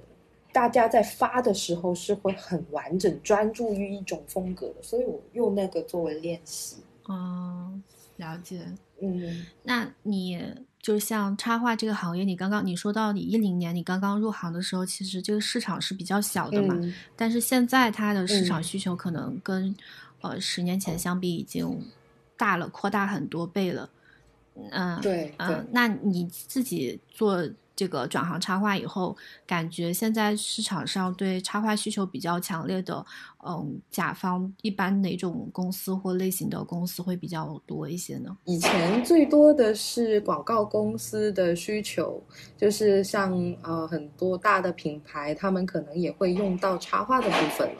[0.52, 6.78] 大家在发的时候是会很完整、专注于一种风格的，所以我用那个作为练习。
[7.04, 7.72] 哦，
[8.16, 8.60] 了解。
[9.00, 10.42] 嗯，那你
[10.80, 16.76] 就像插画这个行业，你刚刚你说到你一零年你刚刚入行的时候，其实这个市场是比较小的嘛。
[17.14, 19.74] 但是现在它的市场需求可能跟
[20.20, 21.84] 呃十年前相比已经
[22.36, 23.90] 大了，扩大很多倍了。
[24.70, 27.48] 嗯，对，嗯，那你自己做。
[27.76, 29.16] 这个转行插画以后，
[29.46, 33.06] 感觉现在市场上对插画需求比较强烈的，
[33.46, 38.36] 嗯，甲方一般哪种公司或类型的公司会比较多一些呢？
[38.44, 42.22] 以前最多的是广告公司的需求，
[42.56, 43.32] 就是像
[43.62, 47.70] 呃很多大的品牌，他们可能也会用到插画的部分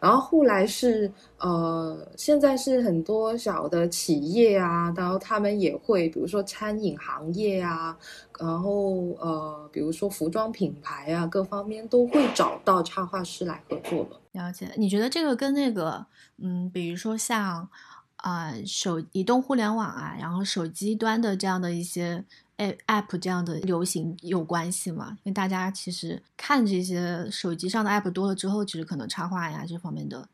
[0.00, 7.96] 然后后来是呃，现在是很多小的企业啊，然后他们也会，比如说餐饮行业啊。
[8.38, 14.20] 然后呃，比如说服装品牌啊，各方面都会找到插画师来合作了。
[14.36, 16.06] 了解，你觉得这个跟那个
[16.36, 17.68] 嗯，比如说像
[18.16, 22.22] 啊手移动互联网啊，然后手机端的这样的一些
[22.58, 25.16] app 这样的流行有关系吗？
[25.22, 30.28] 因为大家其实看这些手机上的 app 多了之后，其实可能插画呀这方面的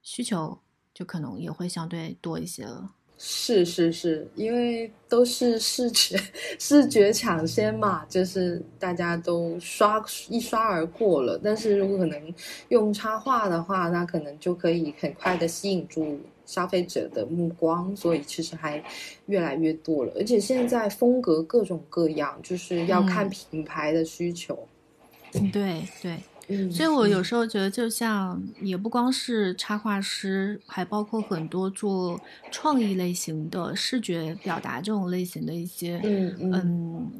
[0.00, 0.60] 需求
[0.94, 2.92] 就可能也会相对多一些了。
[3.22, 6.18] 是是是，因为都是视觉
[6.58, 11.38] 视觉抢先嘛，就是大家都刷一刷而过了。
[11.44, 12.34] 但是如果可能
[12.70, 18.82] 用插画的话，那可能就可以很快的吸引住消费者的目光，所以其实还
[19.26, 20.12] 越来越多了。
[20.16, 24.66] 而且现在风格各种各样，就是要看品牌的需求。
[25.34, 26.16] 嗯，对对。
[26.70, 32.20] 所以，我有时候觉得，就像也不光是插画师，还包括很多做
[32.50, 37.12] 创意类型的视觉表达这种类型的一些，嗯嗯，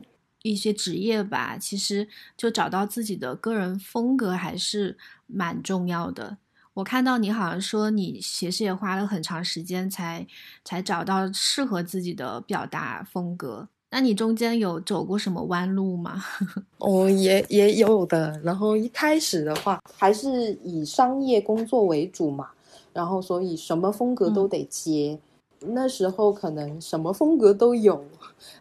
[0.42, 1.56] 一些职业吧。
[1.56, 6.38] 其实，就找到自己的个人风格还是蛮重要的。
[6.74, 10.26] 我看到你好像说，你其实也花了很长时间才
[10.64, 13.68] 才找到适合自己的表达风格。
[13.90, 16.22] 那你中间有走过什么弯路吗？
[16.78, 18.40] 哦，也也有的。
[18.44, 22.48] 然后一开始的话，还是以商业工作为主嘛，
[22.92, 25.18] 然后所以什么风格都得接。
[25.60, 28.02] 那时候可能什么风格都有，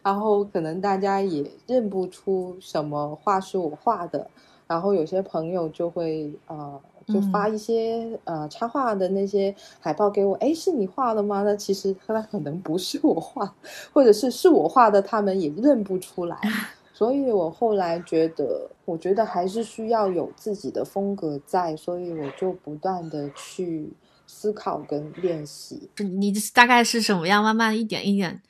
[0.02, 4.28] 然后可能大家也认不出什么画是我画的，
[4.66, 6.80] 然后有些朋友就会呃。
[7.12, 11.42] 就发一些呃插画的那些海报给我，哎，是你画的吗？
[11.42, 13.54] 那其实他可能不是我画，
[13.92, 16.38] 或者是是我画的，他们也认不出来。
[16.92, 23.90] 所以我后来觉得，我觉得还是需要有自己的风格在，所以我就不断的去
[24.26, 25.88] 思考跟练习。
[25.96, 27.42] 你大概是什么样？
[27.42, 28.42] 慢慢一点一点。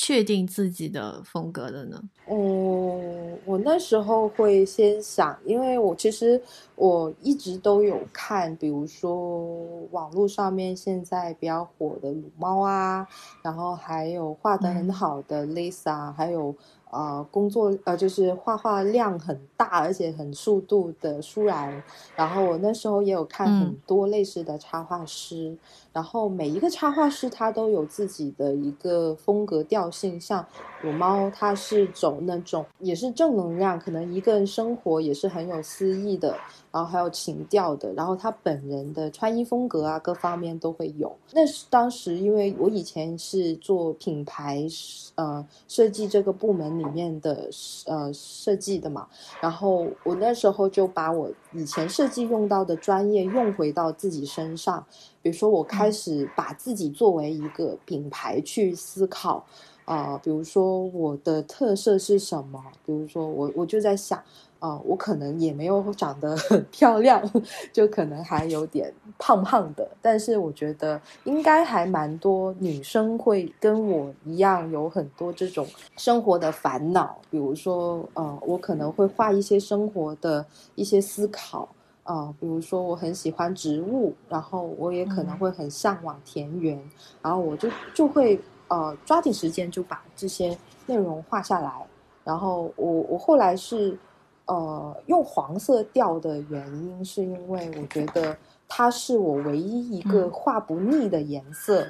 [0.00, 2.00] 确定自己的风格的呢？
[2.30, 6.40] 嗯，我那时候会先想，因为我其实
[6.76, 9.58] 我一直都有看，比如说
[9.90, 13.04] 网络上面现在比较火的撸猫啊，
[13.42, 16.54] 然后还有画的很好的 Lisa，还有。
[16.90, 21.82] 呃，工作呃，就是画画量很大，而且很速度的舒然。
[22.16, 25.56] 然后我那时候也有看很多类似的插画师，
[25.92, 30.20] 然后每一个插画师他都有自己的一个风格调性。
[30.20, 30.44] 像
[30.82, 36.34] 我猫，它是走那种也是正能量，可能一个人生活也是很有诗意的。
[36.70, 41.16] 然后还有情调的，然后他本人的穿衣风格啊，各方面都会有。
[41.32, 44.62] 那是当时因为我以前是做品牌
[45.14, 47.50] 呃设计这个部门里面的
[47.86, 49.08] 呃设计的嘛，
[49.40, 54.86] 然后我那时候就把我以前设计用到的专业用回到自己身上，
[55.20, 59.44] 比如说我开始把自己作为一个品牌去思考。
[59.84, 62.62] 啊，比如说我的特色是什么？
[62.84, 64.22] 比如说我我就在想，
[64.58, 67.22] 啊，我可能也没有长得 很漂亮，
[67.72, 69.88] 就可能还有点胖胖的。
[70.02, 77.18] 但是我觉得应该还蛮多女生会跟我一样，有很多这种生活的烦恼。
[77.30, 80.44] 比如说，呃，我可能会画一些生活的
[80.74, 81.68] 一些思考，
[82.02, 86.80] 啊，比如说我很喜欢植物，然后我也可能会很向往田园，
[87.22, 88.40] 然后我就就会。
[88.70, 90.54] 呃，抓紧时间就把这些
[90.84, 91.72] 内容画下来。
[92.22, 93.98] 然后我我后来是
[94.48, 98.36] 呃用黄色调的原因，是因为我觉得
[98.66, 101.86] 它是我唯一一个画不腻的颜色。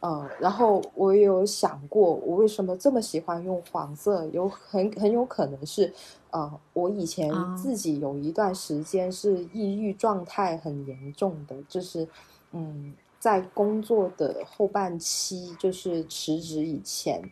[0.00, 4.26] 呃，然后我也有想过，我为什么这么喜欢用黄色？
[4.32, 5.92] 有很很有可能是，
[6.32, 12.08] 呃，我以前自己有一段时间是抑郁状态很严重的，就是
[12.50, 12.92] 嗯。
[13.22, 17.22] 在工作的后半期，就是辞职以前，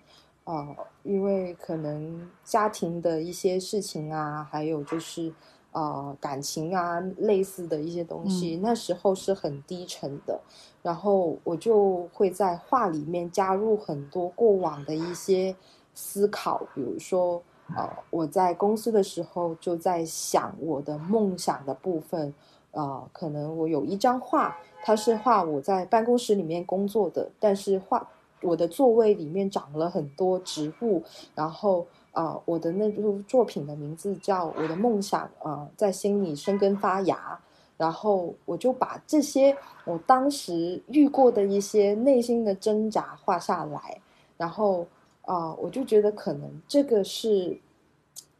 [0.50, 5.32] 呃，因为可能家庭的一些事情啊，还有就是
[5.70, 10.40] 呃感情啊，类似的一些东西，那时候是很低沉的。
[10.82, 15.54] 然后我就会在画里面加入很多过往的一些
[15.94, 17.40] 思考，比如说，
[17.76, 22.34] 呃，我在公司的时候就在想我的梦想的部分。
[22.72, 28.08] 啊，可能我有一张画，它是画我在办公室里面工作的，但是画
[28.42, 31.02] 我的座位里面长了很多植物，
[31.34, 37.38] 然后啊，我的那部作品的名字叫《我的梦想》，啊，在心里生根发芽，
[37.76, 44.00] 然后我就把这些我当时遇过的一些内心的挣扎画下来，
[44.36, 44.86] 然后
[45.22, 47.58] 啊，我就觉得可能这个是。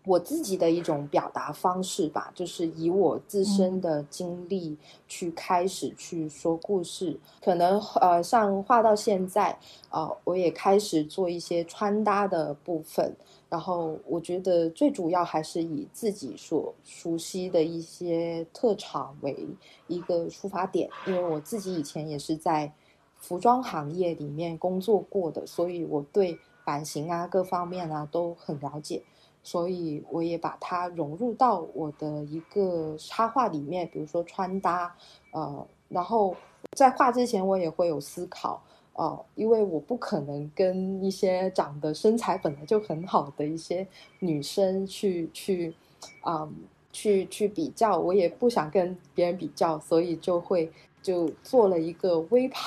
[0.05, 4.77] 我自己的一种表达方式吧，就是以我自身的经历
[5.07, 7.19] 去开始去说故事。
[7.43, 9.59] 可能呃，像画到现在，
[9.91, 13.15] 呃，我也开始做一些穿搭的部分。
[13.51, 19.37] 然后我觉得最主要还是以自己所熟悉的一些特长为
[19.89, 22.73] 一个出发点，因为我自己以前也是在
[23.19, 29.03] 服装行业里面工作过的，所以我对版型啊各方面啊都很了解。
[29.43, 34.95] 所以我也把它融入到我的一个插画里面，比如说穿搭，
[35.33, 36.37] 呃，然后
[36.77, 38.63] 在画之前我也会有思考，
[38.93, 43.87] 呃，因为我不可能跟一些长得身材本来就很好的一些
[44.19, 45.75] 女生去去，
[46.27, 46.53] 嗯，
[46.93, 50.71] 去去比较，我也不想跟别人比较，所以就会
[51.03, 52.63] 就做了一个微胖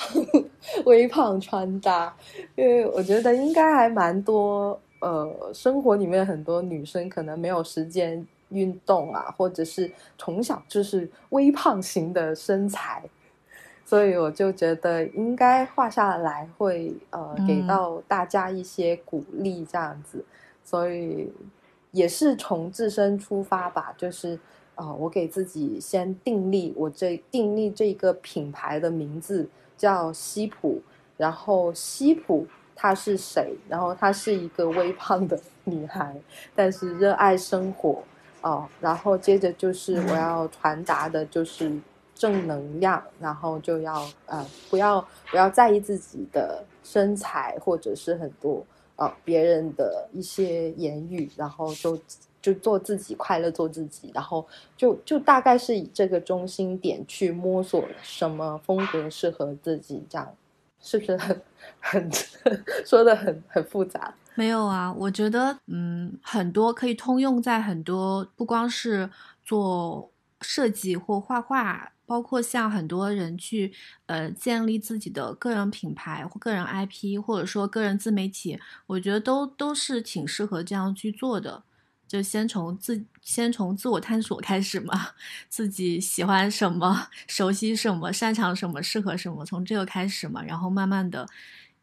[0.86, 2.17] 微胖穿搭，
[2.55, 4.80] 因为我觉得应该还蛮多。
[5.04, 13.04] 呃，生活里面很多女生可能没有时间运动啊，或者是从小就是微胖型的身材，
[13.84, 20.24] 所以我就觉得应该画下来会呃给到大家一些鼓励这样子，
[20.64, 21.30] 所以
[21.91, 24.39] 也是从自身出发吧，就是
[24.76, 30.82] 啊，我给自己先定立我这定立这个品牌的名字叫西普，
[31.18, 32.47] 然后西普。
[32.76, 33.55] 她是谁？
[33.69, 36.15] 然后她是一个微胖的女孩，
[36.55, 38.03] 但是热爱生活
[38.41, 38.67] 哦。
[38.80, 41.71] 然后接着就是我要传达的就是
[42.13, 44.99] 正能量，然后就要呃不要
[45.32, 48.65] 不要在意自己的身材或者是很多
[48.95, 51.99] 呃别人的一些言语，然后就
[52.41, 54.45] 就做自己，快乐做自己，然后
[54.76, 60.36] 就就大概是以这个中心点去摸索什么风格适合自己这样。
[60.84, 61.41] 是不是很
[61.79, 62.11] 很
[62.86, 64.13] 说的很很复杂？
[64.36, 69.09] 没有啊，我觉得嗯，很多可以通用在很多，不光是
[69.43, 70.11] 做
[70.41, 73.71] 设计或画画，包括像很多人去
[74.07, 81.63] 呃建立自己的个人品牌或个人 IP，或者说个人自媒体，我觉得都都是挺适合这样去做的。
[82.14, 84.93] 就先从自先从自我探索开始嘛，
[85.49, 91.28] 自己喜欢什么，熟悉什么，擅长什么，适合什么，从这个开始嘛，然后慢慢的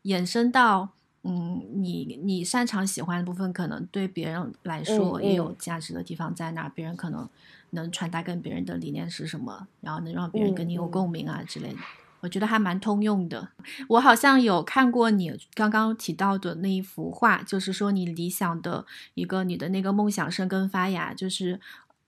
[0.03, 0.91] 延伸到，
[1.25, 7.29] 嗯，你你擅长喜欢的部分，可能对别人来说也有价值的地方在哪，别人可能
[7.71, 11.79] 能传达跟别人的理念是什么，然后能让别人跟你有共鸣啊之类的。
[12.21, 13.49] 我觉得还蛮通用的。
[13.89, 21.61] 我好像有看过你刚刚提到的那一幅画，就是说你理想的一个你的那个梦想生根发芽，就是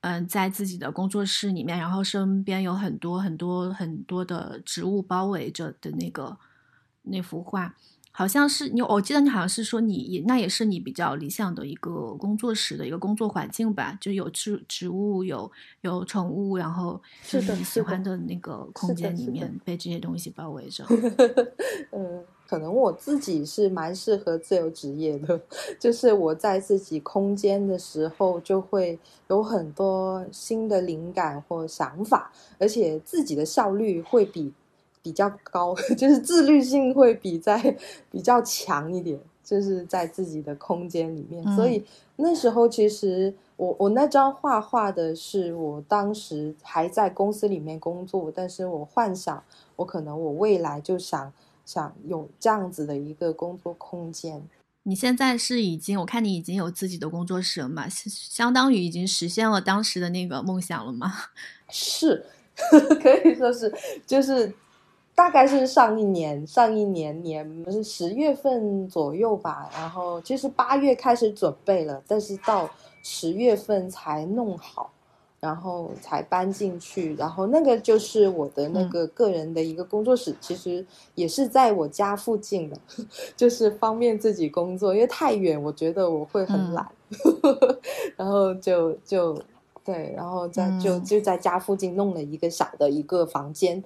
[0.02, 6.36] 嗯，在自己的工作室里面，然后身边有很多很多很多的植物包围着的那个
[7.02, 7.74] 那幅画，
[8.12, 15.50] 好像是你，我记得你好像是说你那也是你比较理想的一个工作室的一个工作环境吧，就有植植物，有
[15.80, 20.84] 有宠物，然后是的，你喜欢的那个空间里面被这些东西包围着。
[21.92, 22.22] 嗯。
[22.44, 25.40] 可能我自己是蛮适合自由职业的，
[25.80, 28.98] 就是我在自己空间的时候，就会
[29.28, 34.52] 有很多新的灵感或想法，而且自己的效率会比
[35.02, 37.76] 比较高， 就是自律性会比在
[38.10, 41.42] 比较强一点，就是在自己的空间里面。
[41.56, 41.84] 所以
[42.16, 49.42] 那时候其实我我那张画画的是我当时还在公司里面工作，但是我幻想
[49.76, 51.32] 我可能我未来就想。
[51.64, 54.42] 想有这样子的一个工作空间。
[54.82, 57.88] 你现在是已经，我看你已经有自己的工作室了嘛？
[57.88, 61.14] 相当于已经实现了当时的那个梦想了吗？
[61.70, 62.26] 是，
[63.00, 63.72] 可以说是，
[64.04, 64.52] 就是
[65.14, 69.70] 大概是上一年，上一年年是十月份左右吧。
[69.74, 72.68] 然后其实八月开始准备了，但是到
[73.02, 74.90] 十月份才弄好。
[75.40, 80.86] 然后才搬进去，然后那个就是我的那个个人的一个工作室，其实
[81.16, 82.78] 也是在我家附近的，
[83.36, 86.86] 就是方便自己工作，因为太远，我觉得我会很懒，
[88.16, 89.36] 然后就就
[89.84, 93.82] 对，然后在就就在家附近弄了一个小的一个房间，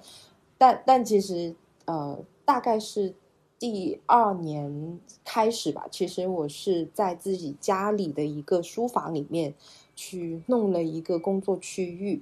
[0.57, 1.55] 但但其实
[1.85, 3.13] 呃大概是
[3.59, 9.53] 第二年开始吧，其实我是在自己家里的一个书房里面。
[9.99, 12.21] 去弄了一个工作区域，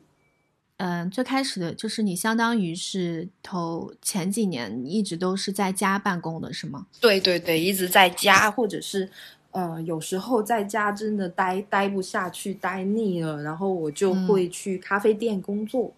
[0.77, 6.87] 嗯，最开始的就是你相当于是头前几年一直都是在家办公的是吗？
[7.01, 9.09] 对对对，一直在家，或者是
[9.51, 15.91] 呃，有时候在家真的待待不下去，待腻了，然后我就会去咖啡店工作，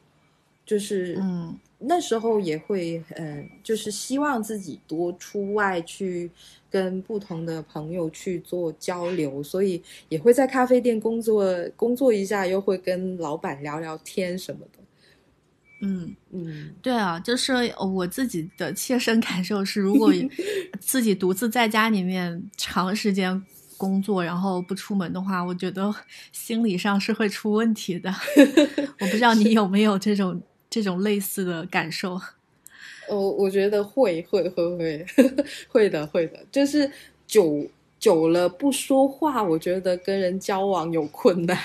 [0.65, 1.59] 就是嗯。
[1.79, 6.31] 那时候也会，嗯，就是希望自己多出外去
[6.71, 14.79] 跟不同的朋友去做交流，所以也会在咖啡店工作工作一下，又会跟老板聊聊天什么的。
[15.81, 20.11] 嗯嗯，对啊，就是我自己的切身感受是，如果
[20.81, 23.39] 自己独自在家里面长时间
[23.77, 25.93] 工作，然后不出门的话，我觉得
[26.31, 28.11] 心理上是会出问题的。
[28.99, 30.41] 我不知道你有没有这种。
[30.77, 32.21] 这种类似的感受，
[33.09, 35.05] 我我觉得会会会会
[35.67, 36.87] 会的会的，就是
[37.25, 37.67] 久
[37.97, 41.57] 久了不说话，我觉得跟人交往有困难。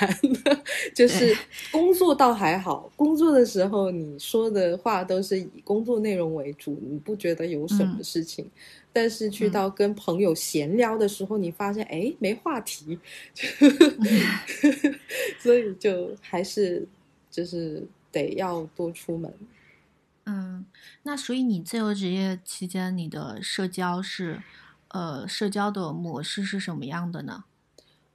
[0.97, 1.37] 就是
[1.71, 8.51] 工作倒还好，工作的时候你说的话都是以工作内容为主，你不觉得有什么事情。
[8.95, 12.99] 但是去到跟朋友闲聊的时候，你发现哎没话题，
[15.39, 16.87] 所以就还是
[17.31, 17.87] 就是。
[18.13, 19.35] 得要多出门，
[20.27, 20.67] 嗯，
[21.03, 24.43] 那所以你自由职业期间，你的社交是，
[24.89, 27.45] 呃，社交的模式是什么样的呢？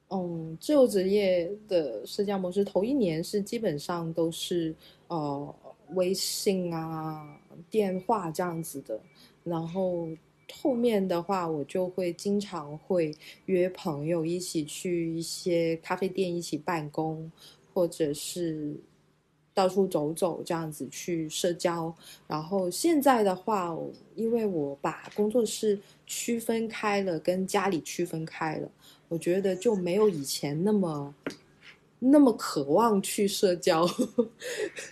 [0.09, 4.73] 嗯，自由职业的社交模式，头一年是基本上都是
[5.07, 5.55] 呃
[5.95, 7.37] 微信啊、
[7.69, 9.01] 电话这样子的，
[9.43, 10.07] 然后
[10.53, 13.13] 后面的话，我就会经常会
[13.47, 17.31] 约朋友一起去一些咖啡店一起办公，
[17.73, 18.79] 或者是。
[19.57, 21.91] 到处走走，这样子去社交。
[22.27, 23.75] 然后现在的话，
[24.13, 28.69] 因为我把工作室区分开了，跟家里区分开了，
[29.07, 31.15] 我觉得就没有以前那么
[31.97, 33.83] 那么渴望去社交。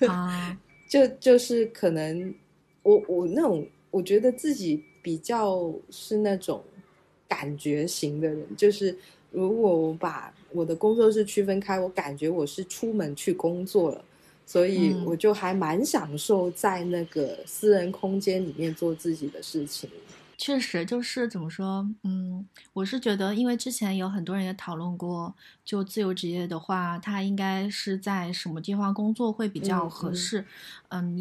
[0.07, 0.59] 啊，
[0.89, 2.33] 就就是可能
[2.81, 6.63] 我我那种，我觉得自己比较是那种
[7.27, 8.97] 感觉型的人，就是
[9.29, 14.03] 如果我把我的工作室区分开，我感觉我是出门去工作了。
[14.45, 19.89] 所以我就还蛮享受在那个私人空间里面做自己的事情。
[20.37, 25.33] 确实，就是怎么说，嗯，我是觉得，因为之前有很多人也讨论过，
[25.63, 30.41] 就自由职业的话，他应该是在什么地方工作会比较合适。
[30.41, 30.45] 嗯，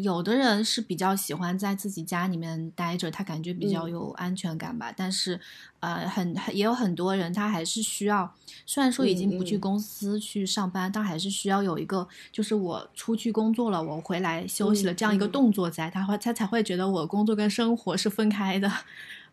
[0.03, 4.93] 有的人是比较喜欢在自己家里面待着，他感觉比较有安全感吧。
[4.95, 5.39] 但是，
[5.79, 8.31] 呃，很也有很多人，他还是需要，
[8.65, 18.71] 虽然说已经不去公司去上班，但还是需要有一个，就是我出去工作了，我回来休息了这样一个动作，在他会他才会觉得我工作跟生活是分开的，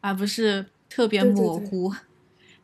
[0.00, 1.92] 而不是特别模糊。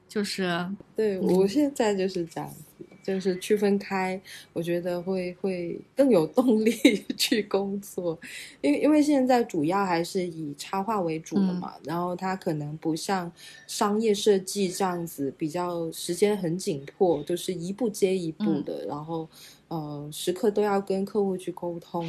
[0.08, 0.66] 就是，
[0.96, 2.62] 对我现在就是这样子。
[3.08, 4.20] 就是区分开，
[4.52, 6.72] 我觉得会会更有动力
[7.16, 8.18] 去工作，
[8.60, 13.32] 因为因为现在主要还是以插画为主的嘛，然后它可能不像
[13.66, 19.26] 商业设计这样子比较时间很紧迫，就是一步接一步的，然后
[19.68, 22.06] 呃时刻都要跟客户去沟通，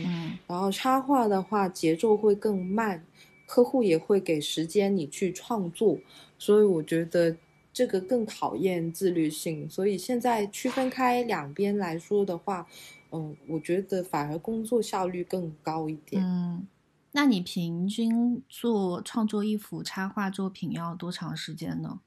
[0.47, 3.05] 然后插画的话节奏会更慢，
[3.47, 5.97] 客户也会给时间你去创作，
[6.37, 7.37] 所以我觉得。
[7.79, 12.67] 这个更考验自律性，所以现在区分开两边来说的话，
[13.13, 16.21] 嗯，我觉得反而工作效率更高一点。
[16.21, 16.67] 嗯，
[17.13, 22.01] 那你平均做创作一幅插画作品要多长时间呢？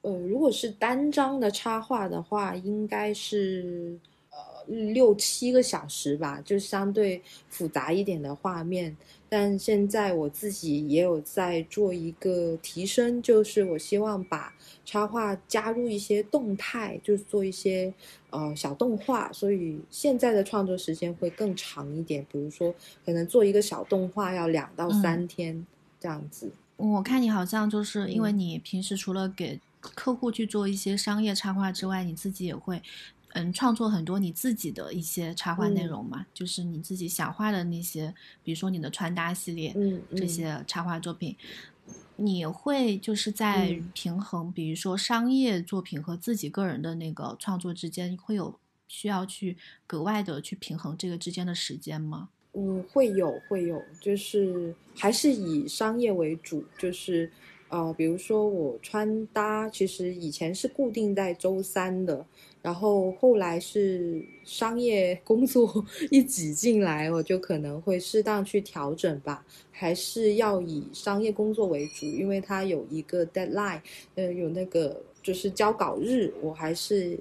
[0.00, 3.98] 呃，如果是单张的插画的话，应该是
[4.30, 7.20] 呃六七个小时吧，就相对
[7.50, 8.96] 复杂一点的画面。
[9.28, 14.54] 但现在我自己也有在做一个提升，就是我希望把
[14.84, 17.92] 插画加入一些动态，就是做一些
[18.30, 22.26] 呃小动画，所以现在的创作时间会更长一点。
[22.32, 22.74] 比如说，
[23.04, 25.66] 可能做一个小动画要两到三天
[26.00, 26.50] 这样子。
[26.76, 32.82] 我看你好像就是因为你平时除了给客户去做一些商业插画之外，你自己也会。
[33.38, 38.12] 嗯，创作很多你自己的一些插画内容嘛，就是你自己想画的那些，
[38.42, 41.36] 比如说你的穿搭系列，嗯，这些插画作品，
[42.16, 48.58] 你会就是在平衡，比如说商业作品和自己个人的那个创作之间，会有
[48.88, 52.30] 需要去格外的去平衡这个之间的时间吗？
[52.54, 57.30] 嗯，会有，会有，就是还是以商业为主，就是
[57.68, 62.24] 呃，比如说我穿搭，其实以前是固定在周三的。
[62.60, 73.80] 然后后来是商业工作 一挤进来，我就可能会适当去调整吧，还是要以商业工作为主，因为它有一个 deadline，
[74.16, 77.18] 呃，有那个就是交稿日，我还是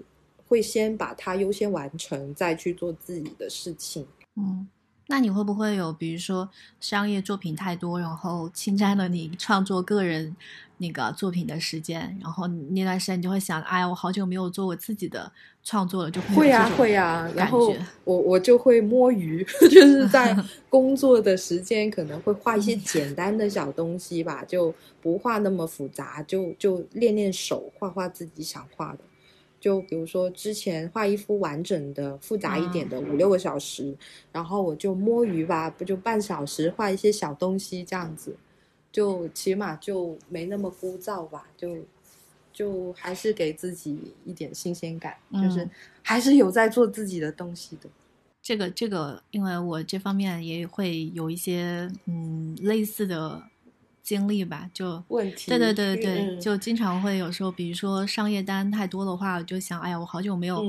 [0.48, 4.06] 会先把它优先完成，再去做自己的事情。
[4.36, 4.68] 嗯，
[5.08, 6.50] 那你会不会有，比如说
[6.80, 10.36] 商业作品太多，然后侵占了你创作个人？
[10.80, 15.32] 那个作品的时间，然后那段时间你就会想，哎呀，我好久没有做我自己的
[15.64, 20.38] 创作了，就会呀会呀，然后我我就会摸鱼， 就是在
[20.70, 29.00] 工作的时间可能会画一些简单的小东西吧，就不画那么复杂，就就练练手，画画自己想画的。
[29.68, 33.94] 就比如说之前画一幅完整的、复杂一点的五六个小时，
[34.32, 38.34] 然后我就摸鱼吧，不就半小时画一些小东西这样子。
[38.94, 41.76] 就起码就没那么枯燥吧，就
[42.54, 45.70] 就还是给自己一点新鲜感，就是
[46.02, 47.90] 还是有在做自己的东西的。
[48.42, 53.44] 这个这个，因为我这方面也会有一些嗯类似的
[54.08, 55.52] 经历吧，就问题。
[55.52, 60.64] 对对对对，就经常会有时候，比如说商业单太多的话，我就想，哎呀，我好久没有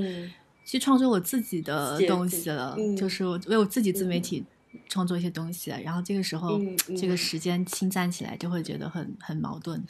[0.64, 4.45] 去创作我自己的东西了，就是为我自己自媒体。
[4.86, 6.61] 创作一些东西，然后这个时候
[6.97, 9.82] 这个时间侵占起来，就会觉得很很矛盾。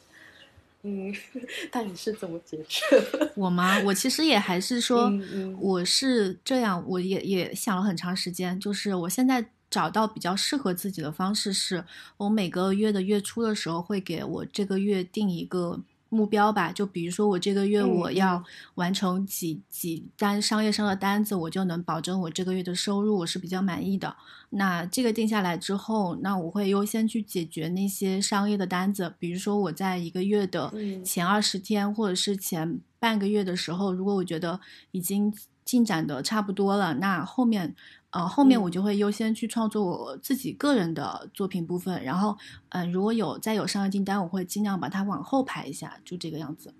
[0.82, 1.12] 嗯，
[1.70, 2.84] 但你是怎么解决？
[3.36, 3.78] 我吗？
[3.84, 5.12] 我其实也还是说，
[5.58, 11.84] 我是这样，我也也想了很长时间，就是我现在找到比较适合自己的方式，是
[12.16, 15.82] 我每个月的月初的时候会给我这个月定一个。
[16.08, 18.42] 目标吧，就比如说我这个月我要
[18.76, 24.16] 完成几几单商业上的单子，我就能保证我这个月的收入，我是比较满意的。
[24.50, 29.14] 那这个定下来之后，那我会优先去解决那些商业的单子。
[29.18, 30.72] 比如说我在一个月的
[31.04, 34.60] 前二十天或者是前半个月的时候，如果我觉得
[34.92, 37.74] 已经进展的差不多了，那后面。
[38.16, 42.34] 呃，后面我就会优先去创作我自己个人的作品部分，然后，
[42.70, 46.72] 嗯，如果有再有商业订单，我会尽量把它往后排一下，就这个样子。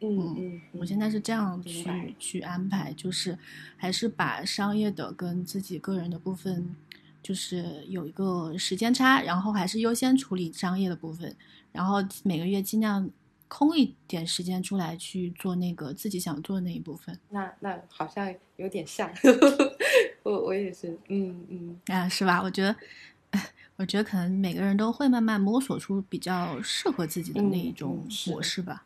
[0.00, 3.36] 嗯嗯，我现在是这样去去安排，就是
[3.76, 6.76] 还是把商业的跟自己个人的部分，
[7.20, 11.34] 就是有一个时间差，然后还是优先处理商业的部分，
[11.72, 13.10] 然后每个月尽量。
[13.50, 19.10] 空一点时间出来去做那个自己想做的那一部分，那那好像有点像，
[20.28, 22.42] 我我也是，嗯嗯啊，是吧？
[22.42, 22.76] 我觉得，
[23.76, 28.84] 我觉得可能每个人都会慢慢摸索出比较适合自己的那一种模式吧。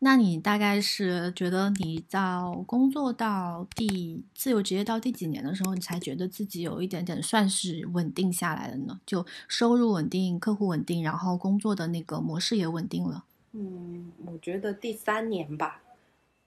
[0.00, 8.98] 那你大概是觉得你到工作到第自由职业到第几年的时候，你才觉得自己有一点点算是稳定下来了呢？
[9.04, 13.24] 就收入稳定，客户稳定，然后工作的那个模式也稳定了。
[13.52, 15.80] 嗯，我觉得第三年吧，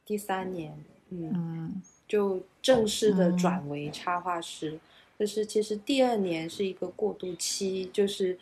[0.05, 0.77] 第三年，
[1.09, 1.81] 嗯，
[2.11, 4.77] 就正式的转为插画师。
[5.17, 8.37] 但是其实第二年是一个过渡期，就是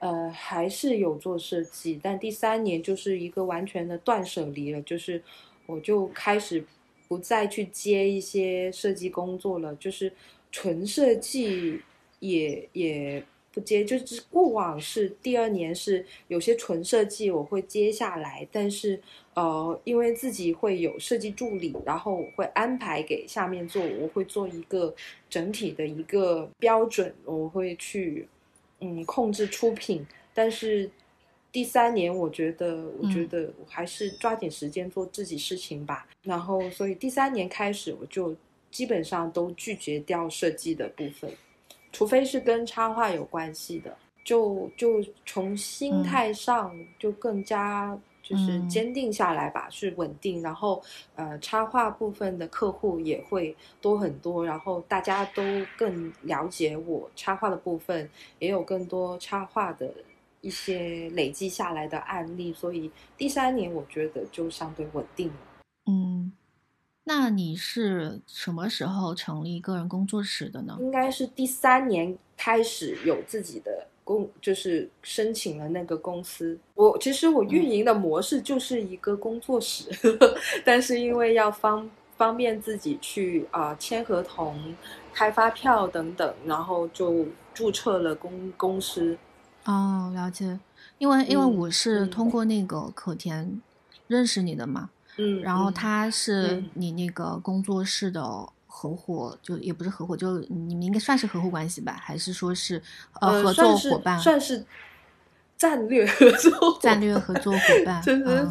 [0.00, 5.22] 呃还是有做设计，但第三年就是一个完全的断舍离了，就是
[5.64, 6.62] 我就开始
[7.08, 10.12] 不再去接一些设计工作了，就是
[10.52, 11.80] 纯设计
[12.20, 13.24] 也也
[13.56, 13.82] 不接。
[13.82, 19.00] 就是过往是第二年是有些纯设计我会接下来，但是
[19.32, 24.94] 呃，因为自己会有设计助理，然后我会安排给下面做，我会做一个
[25.30, 28.28] 整体的一个标准，我会去
[28.80, 30.90] 嗯控制出品，但是。
[31.52, 36.06] 第三年，我觉得，我觉得我还是抓紧时间做自己事情吧。
[36.22, 38.36] 然后，所以第三年开始，我就
[38.70, 41.32] 基本上都拒绝掉设计的部分，
[41.96, 50.42] 除非是跟插画有关系的，就就从心态上就更加就是坚定下来吧，是稳定。
[50.42, 50.82] 然后，
[51.14, 55.42] 呃，插画部分的客户也会多很多，然后大家都
[55.78, 59.90] 更了解我插画的部分，也有更多插画的。
[60.42, 65.34] 一些累积下来的案例，所以第三年我觉得就相对稳定了。
[65.86, 66.30] 嗯，
[67.08, 70.76] 那你是什么时候成立个人工作室的呢？
[70.80, 76.58] 应该是第三年开始有自己的公，就是申请了那个公司。
[76.74, 79.88] 我其实我运营的模式就是一个工作室，
[80.66, 84.74] 但是因为要方方便自己去啊签合同、
[85.12, 89.16] 开发票等等，然后就注册了公公司。
[89.64, 90.58] 哦，了解，
[90.98, 93.62] 因为因为我是通过那个可田
[94.08, 94.95] 认识你的嘛，嗯，
[95.42, 98.22] 然后他是你那个工作室的
[98.66, 102.80] 合伙，就也不是合伙，就你们应该算是合伙关系吧，还是说是
[103.20, 104.18] 呃合作伙伴？
[104.18, 104.64] 算是
[105.56, 108.48] 战略合作，战略合作伙伴， 就是。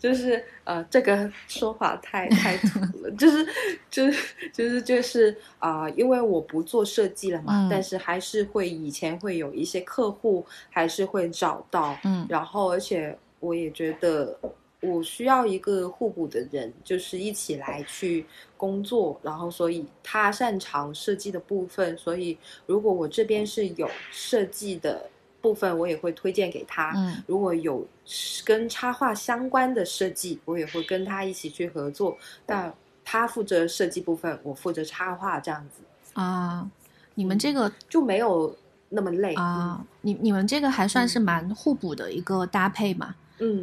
[0.00, 3.44] 就是呃，这个说法太太土了， 就是
[3.90, 14.38] 就是就是就是啊，因为我不做设计了嘛，但是还是会以前会有一些客户还是会找到，嗯，然后而且我也觉得
[14.80, 18.26] 我需要一个互补的人，就是一起来去
[18.56, 25.10] 工作，然后所以他擅长设计的部分，所以如果我这边是有设计的。
[25.40, 27.86] 部分我也会推荐给他，嗯，如果有
[28.44, 32.18] 跟插画相关的设计，我也会跟他一起去合作。
[32.44, 32.74] 但
[33.04, 36.68] 他负责设计部分，我负责插画，这样子啊。
[37.14, 38.54] 你们这个就没有
[38.88, 39.80] 那么累啊。
[40.00, 43.14] 你你们这个还算是蛮互补的一个搭配嘛？
[43.14, 43.14] 嗯，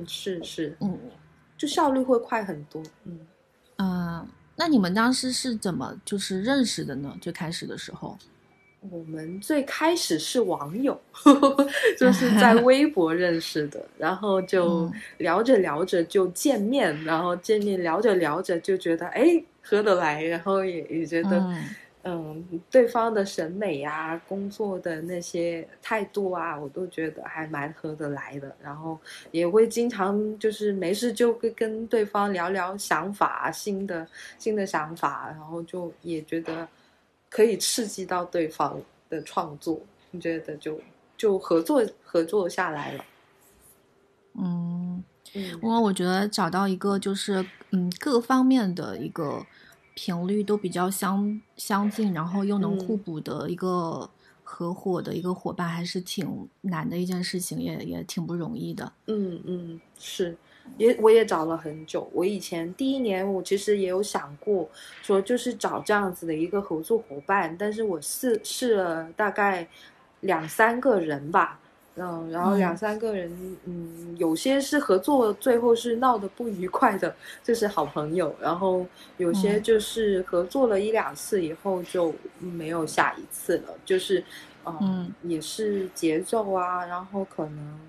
[0.07, 0.97] 是是，嗯，
[1.57, 2.81] 就效率会快很多。
[3.05, 3.19] 嗯
[3.77, 7.15] 啊，那你们当时是怎么就是认识的呢？
[7.21, 8.17] 最开始的时候。
[8.91, 10.99] 我们最开始是网友，
[11.97, 21.65] 就是在 微博认识的，然后就聊着聊着就见面，然后见面聊着聊着就觉得哎合得来，然后也也觉得嗯
[22.69, 28.99] 对方的审美呀、工作的那些态度啊，我都觉得还蛮合得来的，然后
[29.31, 36.67] 也会经常就是没事就会跟对方聊聊想法、新的新的想法，然后就也觉得。
[37.27, 39.77] 可以刺激到对方的创作，
[40.11, 40.79] 你觉得就
[41.17, 43.05] 就合作合作下来了。
[44.35, 45.03] 嗯，
[45.33, 49.45] 因为我觉得找到一个就是嗯各方面的一个
[49.95, 54.07] 频率都比较相相近，然后又能互补的一个
[54.43, 58.93] 合伙的一个伙伴，还是挺难的一件事情，也也挺不容易的。
[59.07, 60.37] 嗯嗯，是。
[60.77, 62.09] 也我也找了很久。
[62.11, 64.67] 我以前第一年，我其实也有想过，
[65.03, 67.55] 说就是找这样子的一个合作伙伴。
[67.55, 69.67] 但是我试试了大概
[70.21, 71.59] 两三个人吧，
[71.95, 73.31] 嗯，然后两三个人，
[73.65, 78.35] 嗯，有些是合作最后是闹得不愉快的，这是好朋友。
[78.39, 78.85] 然后
[79.17, 84.23] 有些就是合作了一两次以后就没有下一次了，就是，
[84.65, 87.79] 嗯，也是节奏啊，然后可能。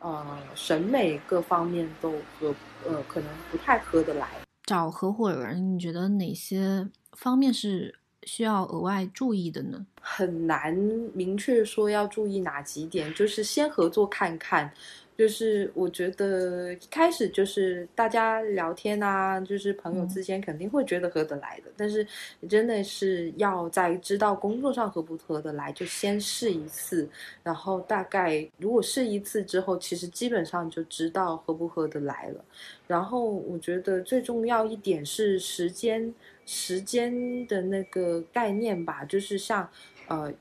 [0.00, 0.22] 呃，
[0.54, 2.54] 审美各方面都合，
[2.86, 4.28] 呃，可能不太合得来。
[4.64, 7.94] 找合伙人，你觉得哪些方面是
[8.26, 9.86] 需要额外注意的呢？
[10.00, 10.74] 很难
[11.14, 14.72] 明确说要注意哪几点，就是先合作看看。
[15.16, 21.70] 就是我觉得一开始就是大家聊天啊，就是朋友之间肯定会觉得合得来的。
[21.76, 22.04] 但是
[22.48, 27.08] 真的是要在知道工作上合不合得来，就先试一次。
[27.44, 32.44] 然后大概如果试一次之后，其实基本上就知道合不合得来了。
[32.88, 36.12] 然后我觉得最重要一点是时间，
[36.46, 39.68] 时间的那个概念吧，就是像
[40.08, 40.32] 呃。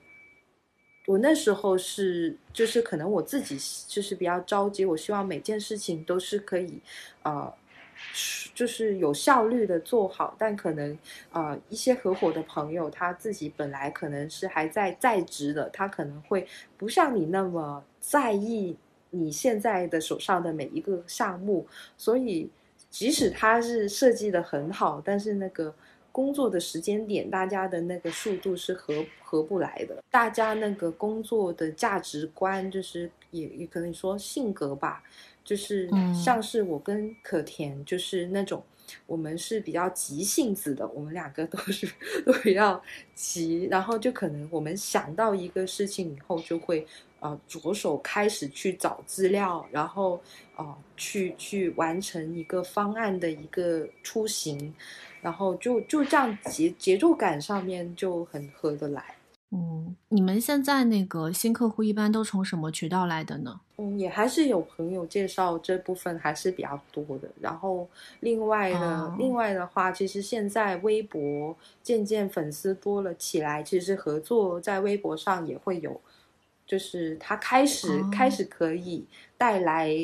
[1.06, 3.58] 我那时候是，就是可能我自己
[3.90, 6.80] 就是比较着急，我希望每件事情都是可以，
[7.24, 7.54] 呃，
[8.56, 10.34] 就是有效率的做好。
[10.40, 10.98] 但可能，
[11.34, 16.48] 呃，一些合伙的朋友他自己本来可能是还在在职的，他可能会
[16.78, 18.78] 不像你那么在意
[19.10, 22.50] 你现在的手上的每一个项目，所以
[22.90, 25.76] 即使他是设计的很好，但是那个
[26.14, 30.02] 工作的时间点，大家的那个速度是合合不来的。
[30.10, 35.04] 大家那个工作的价值观，就是也也可能说性格吧，
[35.44, 38.64] 就是像是我跟可甜，就是那种。
[39.08, 41.90] 我们是比较急性子的，我们两个都是
[42.26, 42.80] 都比较
[43.16, 46.86] 急，然后就可能我们想到一个事情以后，就会
[47.24, 50.20] 呃着手开始去找资料，然后
[50.58, 54.74] 呃去去完成一个方案的一个出行，
[55.22, 59.16] 然后就就这样节节奏感上面就很合得来。
[59.56, 63.62] 嗯，你们现在那个新客户一般都从什么渠道来的呢？
[63.78, 67.30] 嗯，也还是有朋友介绍这部分还是比较多的。
[67.40, 67.88] 然后
[68.20, 76.02] 另外的另外的话，其实现在微博渐渐粉丝多了起来，其实合作在微博上也会有。
[76.74, 79.06] 就是他开始开始可以
[79.38, 79.96] 带来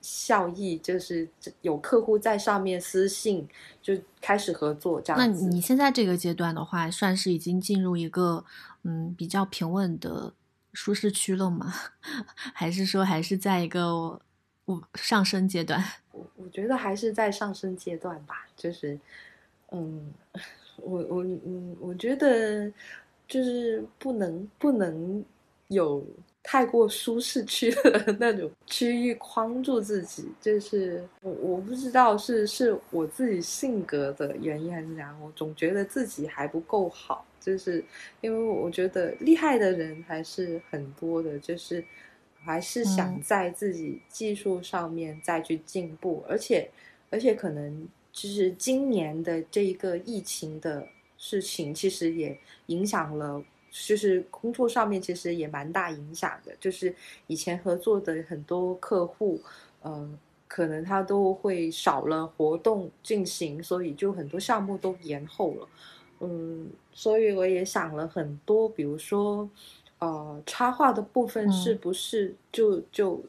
[0.00, 1.28] 效益，就是
[1.62, 3.48] 有客户在上面私信
[3.80, 5.16] 就开始合作这样。
[5.16, 8.44] 那你现在这个阶段的话，算是已经进入一个
[8.82, 10.34] 嗯比较平稳的
[10.72, 11.72] 舒适区了吗？
[12.52, 14.20] 还是说还是在一个
[14.64, 15.80] 我上升阶段？
[16.10, 18.48] 我我觉得还是在上升阶段吧。
[18.56, 18.98] 就是
[19.70, 20.12] 嗯，
[20.82, 22.68] 我我嗯，我觉得
[23.28, 25.24] 就是不能不能。
[25.68, 26.06] 有
[26.42, 37.84] 太过舒适区的 那种区域框住自己，就是我我不知道是是我自己性格的原因还是怎样，我总觉得自己还不够好，就是
[38.20, 41.84] 因为我觉得厉害的人还是很多的，就是
[42.44, 46.70] 还是想在自己技术上面再去进步，而且
[47.10, 50.86] 而且可能就是今年的这一个疫情的
[51.18, 53.42] 事情，其实也影响了。
[53.84, 56.94] 就是工作上面其实也蛮大影响的，就是
[57.26, 59.38] 以前合作的很多客户，
[59.84, 60.18] 嗯，
[60.48, 65.68] 可能他都会少了活动进行，所以就很多项目都延后了，
[66.20, 69.48] 嗯，所以我也想了很多，比如说，
[69.98, 73.22] 呃，插画的部分是不是就就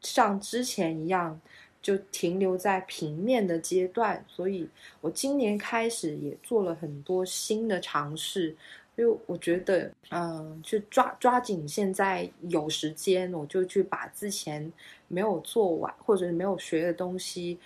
[0.00, 1.40] 像之前一样，
[1.80, 4.22] 就停留在平面的阶段？
[4.28, 4.68] 所以
[5.00, 8.54] 我今年开始也做了很多新的尝试。
[8.98, 14.72] 就我觉得，嗯，去抓抓紧现在有时间，我就去把之前
[15.06, 17.56] 没有做完或者是没有学的东西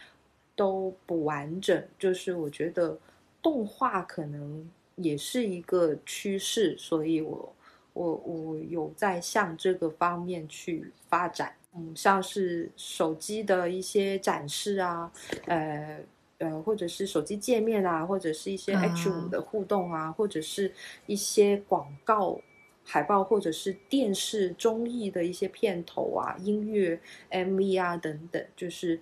[0.55, 1.83] 都补完整。
[1.99, 2.99] 就是我觉得
[3.41, 7.55] 动画可能也是一个趋势，所以我
[7.95, 11.55] 我我有在向这个方面去发展。
[11.75, 15.11] 嗯，像是手机的一些展示啊，
[15.47, 15.99] 呃。
[16.43, 20.73] 呃，或者是手机界面啊，或者是一些 H 五的互动啊，或者是
[21.07, 22.41] 一些广告
[22.85, 28.99] 海报，或者是电视综艺的一些片头啊、音乐 MV 啊等等，就是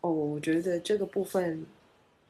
[0.00, 1.66] 哦，我觉得这个部分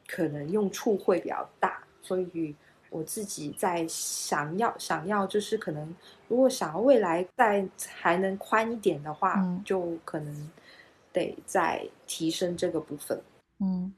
[0.05, 2.53] 可能用处会比较大，所以
[2.89, 5.95] 我自己在想要想要，就是可能
[6.27, 10.51] 如果想要未来再还能宽一点的话，就可能
[11.13, 13.21] 得再提升这个部分，
[13.59, 13.93] 嗯。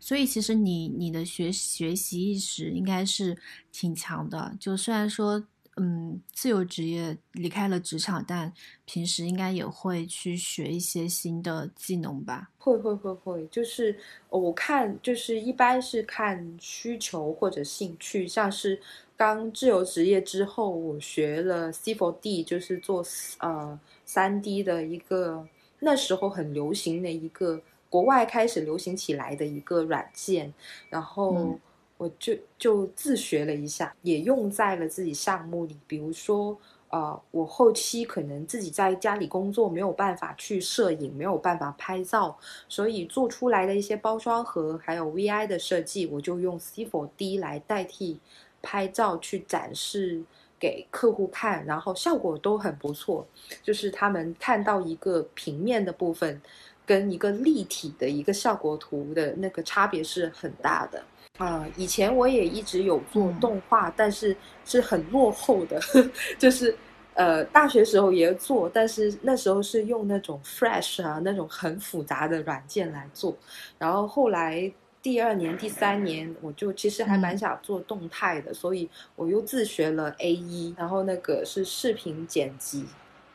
[0.00, 3.36] 所以其实你你的学学习意识应该是
[3.72, 5.44] 挺强的，就虽然说
[5.76, 8.52] 嗯自由职业离开了职场，但
[8.84, 12.50] 平时应该也会去学一些新的技能吧？
[12.58, 13.96] 会会会会，就是
[14.28, 18.80] 我看就是一般是看需求或者兴趣，像是
[19.16, 23.04] 刚自由职业之后，我学了 C4D，就是做
[23.38, 25.46] 呃三 D 的一个
[25.80, 27.60] 那时候很流行的一个。
[27.90, 30.52] 国外开始流行起来的一个软件，
[30.90, 31.58] 然后
[31.96, 35.76] 我就就自学了一下，也用在了自己项目里。
[35.86, 36.56] 比如说，
[36.90, 48.20] 呃，我后期可能自己在家里工作，没有办法去摄影，没有办法拍照，所以做出来的一些包装盒还有 VI 的设计，我就用 C4D 来代替
[48.62, 50.22] 拍照去展示
[50.60, 53.26] 给客户看，然后效果都很不错，
[53.62, 56.40] 就是他们看到一个平面的部分。
[56.88, 61.04] 跟一个立体的一个效果图的那个差别是很大的
[61.36, 61.68] 啊！
[61.76, 64.34] 以前我也一直有做动画，但是
[64.64, 65.78] 是很落后的，
[66.38, 66.74] 就是
[67.12, 73.36] 呃大学时候也做，但是那时候是用那种 Flash 啊那种很复杂的软件来做。
[73.76, 74.72] 然后后来
[75.02, 82.86] 第二年、第三年，我就其实还蛮想做动态的，所以我又自学了 A 一，然后那个是视频剪辑。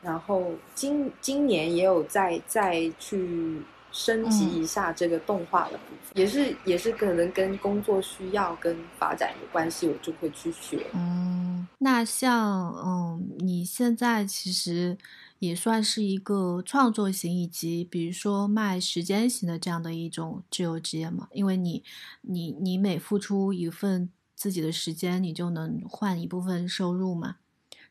[0.04, 10.86] 然后今今年也有再再去升级一下这个动画的部分，也是也是可能跟工作需要跟发展有关系，我就会去学。
[10.92, 14.98] 嗯，那像嗯，你现在其实。
[15.40, 21.28] 也算是一个创作型以及比如说卖时间型的这样的一种自由职业嘛？
[21.32, 21.84] 因为你
[22.22, 27.36] 你你每付出一份自己的时间，你就能换一部分收入嘛。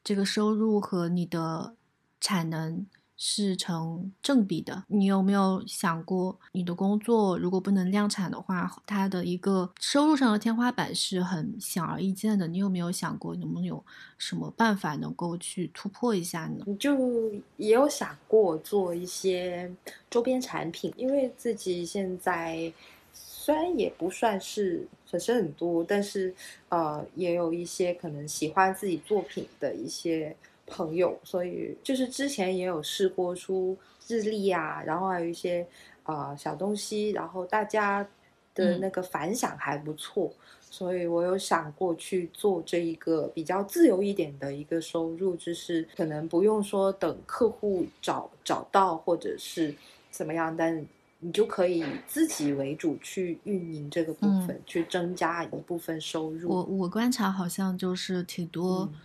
[0.03, 1.76] 这个收入和你的
[2.24, 2.88] 产能。
[3.16, 4.84] 是成正比的。
[4.88, 12.48] 你有没有想过，你的工作如果不能量产的话，它的一个收入上的天花板是很显而易见的。
[12.48, 13.82] 你有没有想过，能不能有
[14.18, 16.66] 什么办法能够去突破一下呢？
[16.78, 19.72] 就也有想过做一些
[20.10, 22.74] 周边产品，因为自己现在
[23.14, 26.34] 虽然也不算是粉丝很多，但是
[26.68, 30.36] 呃，也有一些可能喜欢自己作品的一些。
[30.66, 35.66] 朋友，所以就是之前也有试过出日历啊，然后还有一些
[36.03, 38.07] 啊小东西，然后大家
[38.55, 49.76] 的那个反响还不错，所以我有想过去做这一个比较自由一点的一个收入，就是可能不用说等客户找找到或者是
[50.11, 50.86] 怎么样，但
[51.20, 56.49] 你就可以自己为主去运营这个部分，去增加一部分收入。
[56.49, 58.89] 我我观察好像就是挺多。
[58.91, 58.99] 嗯，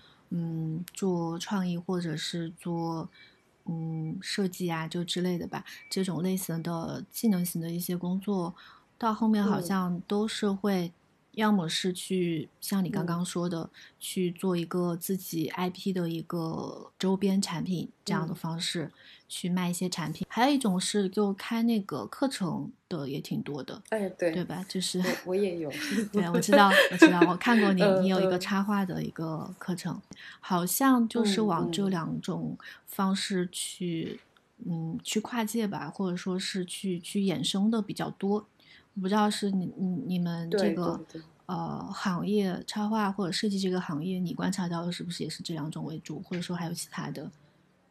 [0.92, 3.08] 做创意或者是做
[3.66, 8.54] 嗯设计啊，就之类的吧，这种类型的技能型的一些工作，
[8.96, 10.92] 到后面好像都是会。
[11.32, 13.68] 要么是去像你刚刚说的
[14.00, 18.90] 去做一个自己 IP 的一个周边产品这样的方式
[19.28, 24.64] 去卖一些产品，还有一种是就开那个课程的也挺多的，哎对对吧？
[24.68, 25.70] 就是我也有，
[26.12, 30.00] 对 我知道我知道我看过你你有一个插画的一个课程，
[30.40, 32.56] 好像就是往这两种
[32.86, 34.18] 方式去
[34.66, 38.46] 嗯去跨界吧，或者说是去去衍生的比较多。
[38.98, 41.00] 我不知道是你你你们这个
[41.46, 47.30] 呃行业插画或者设计这个行业，你观察到的是不是也是这两种为主，或者说还有其他的，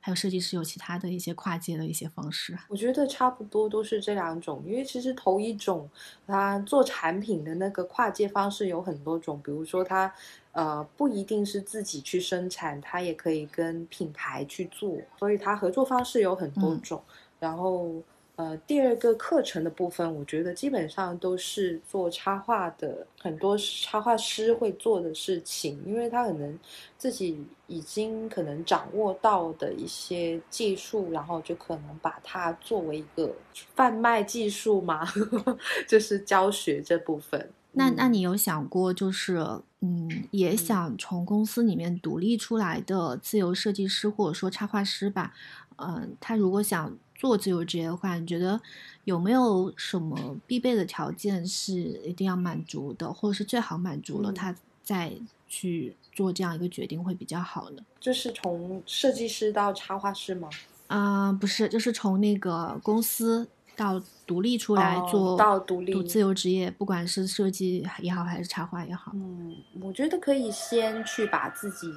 [0.02, 2.58] 还有设计师有其他的一些跨界的一些方式？
[2.68, 5.90] 我觉得差不多都是这两种，因为其实头一种，
[6.26, 10.14] 他做产品的那个跨界方式有很多种，比如说他
[10.52, 17.02] 呃不一定是自己去生产，他也可以跟品牌去做，所以它合作方式有很多种，
[17.40, 18.04] 然后。
[18.38, 26.60] 呃，第二个课程的部分，我觉得基本上都是做插画的，很多插画师会做的事情，因为他可能
[27.00, 33.34] 自己已经可能掌握到的一些技术，然后就可能把它作为一个
[33.76, 35.04] 贩卖技术嘛，
[35.90, 37.50] 就是教学这部分。
[37.72, 39.40] 那那你有想过，就是
[39.82, 45.34] 嗯，也想从公司里面独立出来的自由设计师或者说插画师吧？
[45.78, 46.96] 嗯，他如果想。
[47.18, 48.62] 做自由职业的话，你觉得
[49.06, 55.12] 有没有什么必备的条件是一定要满足的，或者是最好满足了，他再
[55.48, 57.84] 去做这样一个决定会比较好呢？
[58.00, 60.48] 就是从设计师到插画师吗？
[60.86, 69.12] 啊，不是，就是从那个公司到独立出来做到独立自由职业，不管是设计也好，还是插画也好。
[69.16, 71.88] 嗯，我觉得可以先去把自己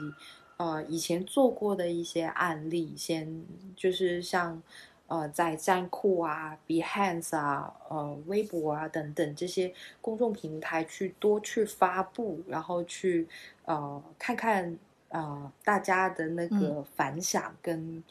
[0.56, 3.44] 呃以前做过的一些案例，先
[3.76, 4.62] 就是像。
[5.11, 13.26] 呃，在站酷啊、Behance 啊、呃、微博啊等等这些公众平台去多去发布，然后去
[13.64, 18.02] 呃看看呃大家的那个反响跟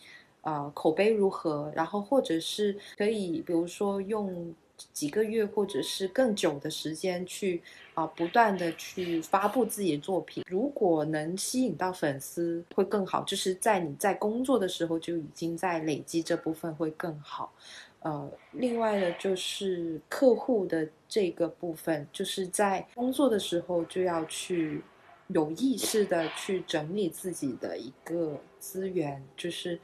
[0.42, 4.54] 呃口碑如何，然后或者是可以比如说用。
[4.94, 7.62] 几个月或者是更久的时间去
[7.94, 10.44] 啊，不断的去发布自己的作品。
[10.48, 13.24] 如果能吸引到粉丝，会更好。
[13.24, 17.54] 就是在你在工作的时候就已经在累积这部分会更好。
[18.02, 24.82] 呃，另外呢，就是客户的这个部分，就是在工作的时候就要去
[25.28, 29.78] 有意识的去整理自己的一个资源，就是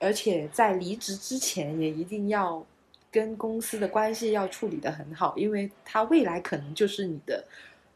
[0.00, 2.66] 而且在离职之前也一定要。
[3.14, 7.44] 跟公司的关系要处理的很好，因为他未来可能就是你的，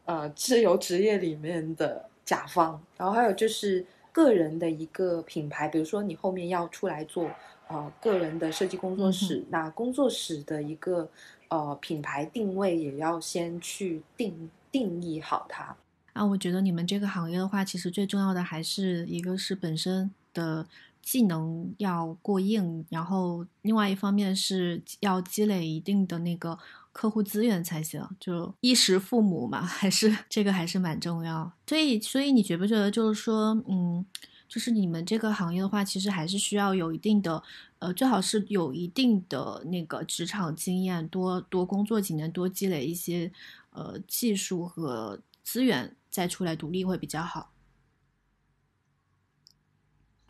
[0.05, 2.81] 呃，自由职业里面的甲方。
[2.95, 7.29] 然后还有就是个人的一个品牌，比如说你后面要出来做
[7.67, 11.09] 呃个人的设计工作室，那工作室的一个
[11.49, 15.75] 呃品牌定位也要先去定定义好它。
[16.13, 20.65] 啊，我觉得你们这个行业的话，其实最重要的还是一个是本身的。
[21.01, 26.57] 技能要过硬，然后另外一方面是要积累一定的那个
[26.91, 31.51] 客户资源才行，就衣食父母嘛， 还是这个还是蛮重要。
[31.67, 34.05] 所以，所以你觉不觉得就是说，嗯，
[34.47, 37.41] 就是你们这个行业的话，其实还是需要有一定的，
[37.79, 43.31] 呃，最好是有一定的那个职场经验，多多工作几年，多积累一些
[43.71, 47.51] 呃技术和资源，再出来独立会比较好。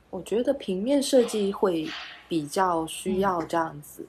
[0.10, 1.88] 我觉得平面设计会
[2.28, 4.06] 比较需要这样子，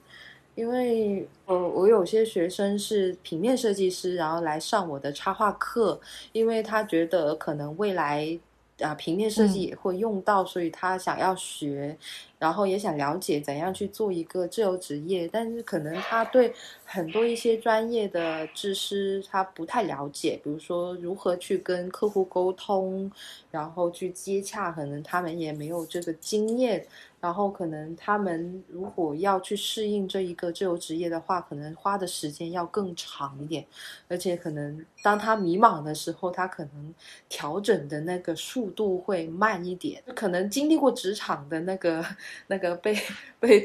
[0.55, 5.99] 因为我我有些学生是平面设计师，然后来上我的插画课，
[6.31, 8.39] 因为他觉得可能未来
[8.79, 11.97] 啊平面设计也会用到，所以他想要学。
[12.41, 16.51] 然后也想了解怎样去做一个自由职业，但是可能他对
[16.83, 23.11] 很多一些专业的知识他不太了解，比如说如何去跟客户沟通，
[23.51, 26.83] 然后去接洽，可能他们也没有这个经验。
[27.21, 33.63] 然后可能他们如果要去适应这一个自由职业的话，可能花的时间要更长一点，
[34.07, 36.91] 而且可能当他迷茫的时候，他可能
[37.29, 40.01] 调整的那个速度会慢一点。
[40.15, 42.03] 可能经历过职场的那个。
[42.47, 42.95] 那个被
[43.39, 43.63] 被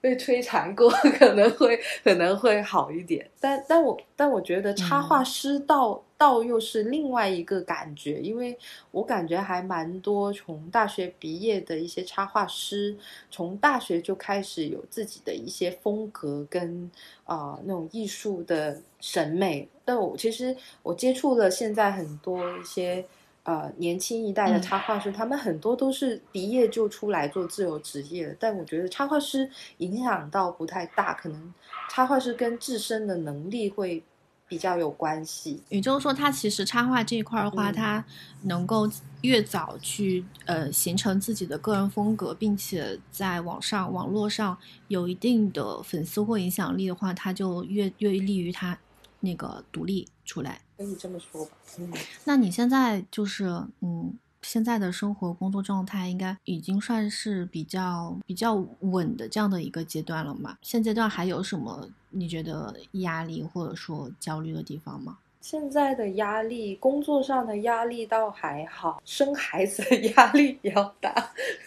[0.00, 8.56] 被摧残过，可能会可能会好一点，但但我但我觉得插画师倒倒又是另外一个感觉，因为
[8.90, 12.96] 我感觉还蛮多从大学毕业的一些插画师，
[13.30, 16.90] 从大学就开始有自己的一些风格跟
[17.24, 19.68] 啊那种艺术的审美。
[19.84, 23.04] 但我其实我接触了现在很多一些。
[23.44, 29.48] 呃，年轻一代的插画师，他们很多都是毕业就出来做自由职业但我觉得插画师
[29.78, 31.54] 影响到不太大，可能
[31.90, 34.02] 插画师跟自身的能力会
[34.48, 35.62] 比较有关系。
[35.68, 38.02] 也就是说，他其实插画这一块的话，他
[38.44, 38.88] 能够
[39.20, 44.56] 越早去呃形成自己的个人风格，并且在网上网络上
[44.88, 48.78] 有一定的粉丝或影响力的话，他就越越利于他
[49.20, 50.62] 那个独立出来。
[50.76, 51.92] 可以这么说吧，嗯，
[52.24, 53.46] 那你现在就是，
[53.80, 60.58] 嗯，现在的生活工作状态应该已经算是比较比较稳的这样的一个阶段了嘛？
[60.62, 65.18] 现阶段还有什么你觉得压力或者说焦虑的地方吗？
[65.40, 71.14] 现在的压力，工作上的压力倒还好，生孩子的压力比较大，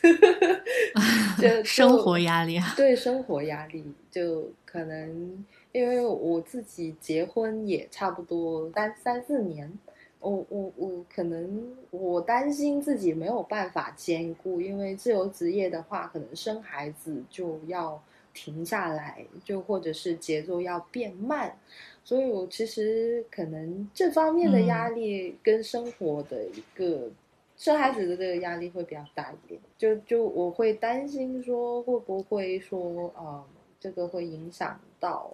[1.39, 5.45] 就生活压力啊，对，生活压力就可能。
[5.77, 9.71] 因为我自己结婚也差不多三三四年，
[10.19, 18.01] 我我我可能我担心自己没有办法兼顾，因为自由职业的话，可能生孩子就要
[18.33, 21.55] 停下来，就或者是节奏要变慢，
[22.03, 27.07] 所以我其实可能这方面的压力跟生活的一个
[27.55, 33.45] 生孩子的这个压力会比较大一点，就就我会担心说会不会说呃
[33.79, 35.31] 这个会影响到。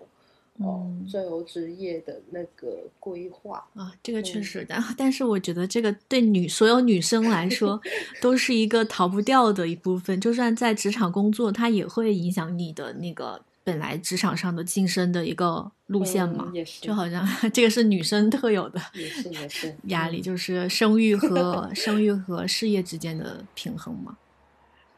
[0.60, 4.76] 哦，自由职业的那个规划啊，这个确实的。
[4.96, 7.82] 但是我觉得这个对女所有女生来说，
[8.22, 10.22] 都是一个逃不掉的一部分。
[10.22, 16.52] 就算在职场工作，它也会影响你的那个本来职场上的晋升的一个路线嘛。
[16.54, 24.16] 也是，就好像这个是女生特有的，也是也 是压力，就是生育和 生育和事业之间的平衡嘛。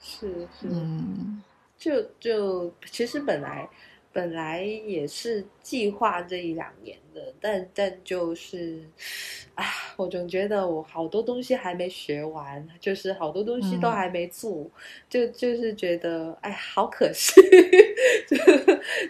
[0.02, 0.30] 是
[0.60, 1.42] 是，嗯，
[1.80, 3.70] 就就其实本来。
[4.16, 8.82] 本来也是计划这一两年的，但但就是，
[9.56, 9.66] 啊，
[9.98, 14.66] 我总觉得我好多东西还没学完，就是好多东西都还没做，
[15.10, 17.34] 就就是觉得，哎，好可惜，
[18.26, 18.38] 就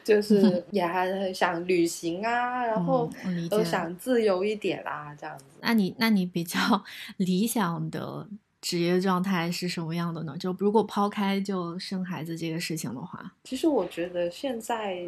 [0.03, 3.07] 就是 也还想旅行啊，然后
[3.47, 5.45] 都想自由一点啦，这样子。
[5.61, 6.59] 那你那你比较
[7.17, 8.27] 理想的？
[8.65, 10.35] 职业状态是什么样的呢？
[10.39, 15.05] 就如果抛开就生孩子这个事情的话，其实我觉得现在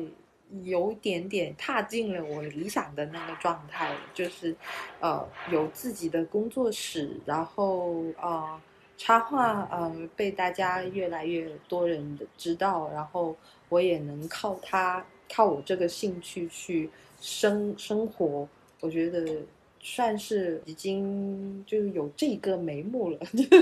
[0.61, 4.55] 有一点点踏进了我理想的那个状态，就是
[4.99, 8.61] 呃有自己的工作室，然后呃
[8.95, 13.35] 插画呃被大家越来越多人知道，然后
[13.69, 15.03] 我也能靠它
[15.33, 18.47] 靠我这个兴趣去生生活，
[18.81, 19.41] 我觉得。
[19.89, 23.17] 算是已经就是有这个眉目了，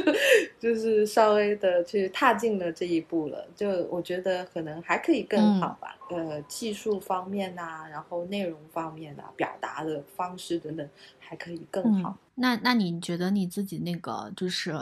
[0.60, 3.46] 就是稍微的去踏进了这一步了。
[3.56, 10.90] 就我觉得可能还可以更好吧，呃，技术方面呐，然后内容方面啊，表达的方式等等，
[11.20, 12.18] 还可以更好。
[12.34, 14.74] 那那你觉得你自己那个就是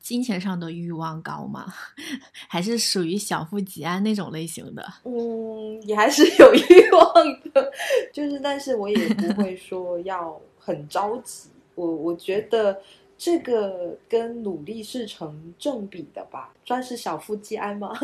[0.00, 1.66] 金钱上的欲望高吗？
[2.48, 4.86] 还是属于小富即安那种类型的？
[5.02, 7.12] 嗯，也还是有 欲望
[7.52, 7.72] 的，
[8.14, 10.40] 就是但是我也不会说要。
[10.64, 12.80] 很着急，我我觉得
[13.18, 17.92] 这个跟努力是成正比的吧，算是小富即安吗？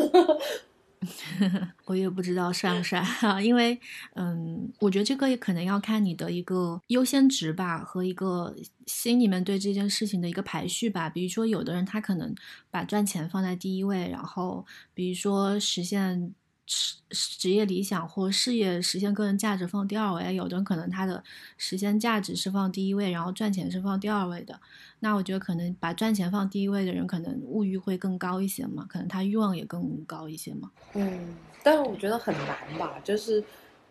[1.85, 3.79] 我也不知道算不算啊，因为
[4.15, 8.53] 嗯，我觉得这个也可能要看你的一个优先值吧，和一个
[8.85, 11.09] 心里面对这件事情的一个排序吧。
[11.09, 12.35] 比如说，有的人他可能
[12.69, 16.35] 把赚钱放在第一位，然后比如说实现。
[16.69, 21.23] 职职业理想或事业实现个人价值放第二位，有的人可能他的
[21.57, 24.59] 实现价值是放第一位，然后赚钱是放第二位的。
[24.99, 30.69] 那我觉得可能把赚钱放第一位的人，可能物欲会更高一些嘛，可能他欲望也更高一些嘛。
[30.93, 33.43] 嗯，但我觉得很难吧，就是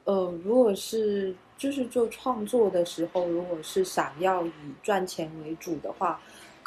[0.04, 4.52] 呃，如果是就是做创作的时候，如果是想要以
[4.84, 6.20] 赚钱为主的话。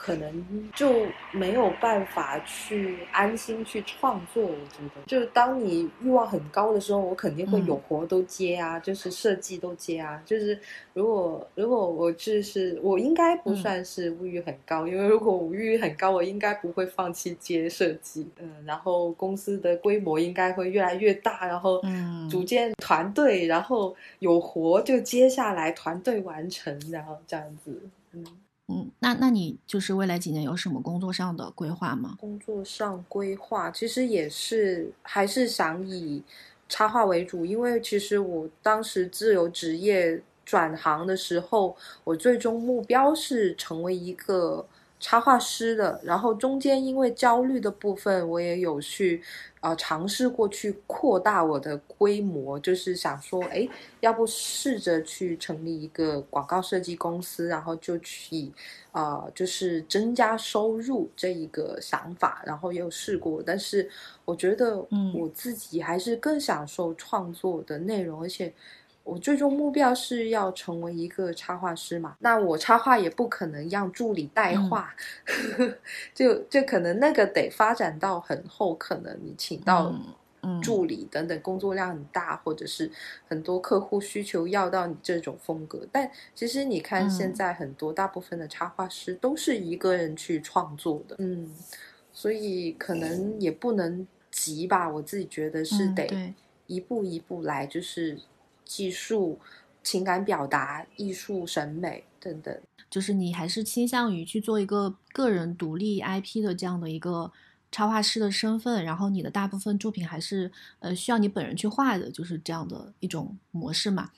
[0.03, 4.41] 可能就没有办法去安心去创作。
[4.41, 10.19] 我觉得，就是当你欲望很高的时候，我肯定会有活都接啊，就是设计都接啊。
[10.25, 10.59] 就是
[10.95, 18.27] 如果如果我就是我应该不算是物欲很高，因为如果物欲很高，我应该不会放弃接设计。
[18.39, 27.79] 嗯，然后公司的规模应该会越来越大，然后嗯，组建团队，然后有活就接下来团队完成，然后这样子，
[28.13, 28.25] 嗯。
[28.71, 32.15] 嗯，那那你就是未来几年有什么工作上的规划吗？
[32.19, 36.23] 工作上规划其实也是还是想以
[36.69, 41.75] 插画为主，因为其实我当时自由职业转行的时候，
[42.05, 44.65] 我最终目标是成为一个。
[45.01, 49.21] 插画师的，然后中间因为焦虑的部分，我也有去，
[49.59, 53.67] 呃，尝试过去扩大我的规模，就是想说，哎，
[53.99, 58.51] 要不试着去成立一个广告设计公司，然后就去，
[58.91, 63.89] 呃，就是增加收入这一个想法，然后也有试过，但是
[64.23, 68.53] 我觉得，嗯，我自己还是更享受创作的内容，而且。
[69.03, 72.15] 我最终目标是要成为一个插画师嘛？
[72.19, 74.93] 那我插画也不可能让助理代画，
[76.13, 79.93] 就就可能那个得发展到很后，可能你请到
[80.61, 82.89] 助理等等，工作量很大，或者是
[83.27, 85.85] 很多客户需求要到你这种风格。
[85.91, 91.51] 但其实你看，现在很多大部分的插画师都是一个人去创作的，嗯，
[92.13, 94.87] 所以可能也不能急吧。
[94.87, 96.33] 我自己觉得是得
[96.67, 98.15] 一步一步来，就是。
[98.71, 99.37] 技术、
[99.83, 107.29] 情感表达、艺术审美等等，就是你还是倾向于去做一个个人独立 IP 的这样的一个
[107.69, 110.49] 插画师的身份，然后你的大部分作品还是
[110.79, 114.09] 呃需要你本人去画的，就是这样的一种模式嘛。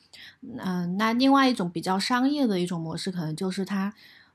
[0.60, 3.92] 嗯，那另外一种比较商业的一种模式，可能就是他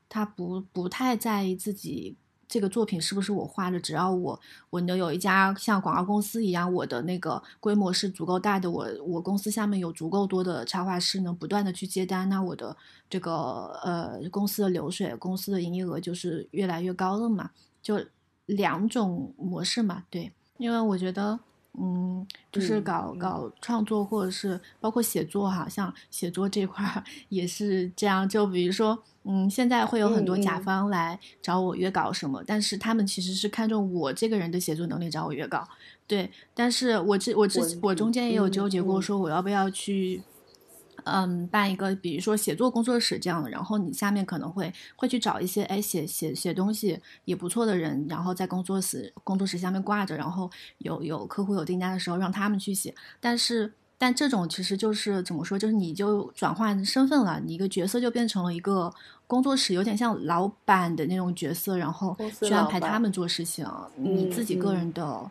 [0.09, 2.17] 他不不太在意自己。
[2.49, 3.79] 这个作品是不是我画的？
[3.79, 12.77] 只要我我能有一家像广告公司一样，我的那个规模是足够大的，我我公司下面有足够多的插画师，能不断的去接单，那我的
[13.11, 17.51] 这个呃公司的流水、公司的营业额就是越来越高了嘛？
[17.83, 18.03] 就
[18.47, 21.39] 两种模式嘛，对，因为我觉得。
[21.81, 28.29] 嗯，就是搞搞创作，或者是包括写作哈，像写作这块儿 也是这样。
[28.29, 35.69] 就比如说，嗯，现在会有很多甲方来找我约稿什么，但是他们其实是看中我这个人的写作能力找我约稿。
[36.07, 40.23] 对，但是我之我之我中间也有纠结过，说我要不要去。
[41.05, 52.95] 嗯，办一个，比如说写作工作室这样的，然后你下面可能会会去找一些哎写写写东西也不错的人，然后在工作室工作室下面挂着，然后有有客户有订单的时候让他们去写。
[53.21, 58.95] 但是但这种其实就是怎么说，就是你就转换身份了，你一个角色就变成了一个
[59.27, 65.31] 工作室，有点像老板的那种角色，然后去安排他们做事情，你自己个人的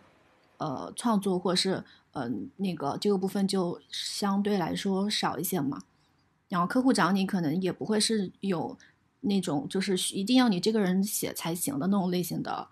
[0.57, 1.84] 呃创作或者是。
[2.19, 5.80] 嗯，那个这个部分就相对来说少一些嘛。
[6.49, 8.76] 然后客户找你可能也不会是有
[9.22, 12.68] 那种就是一定要你这个人写才行的那种类型的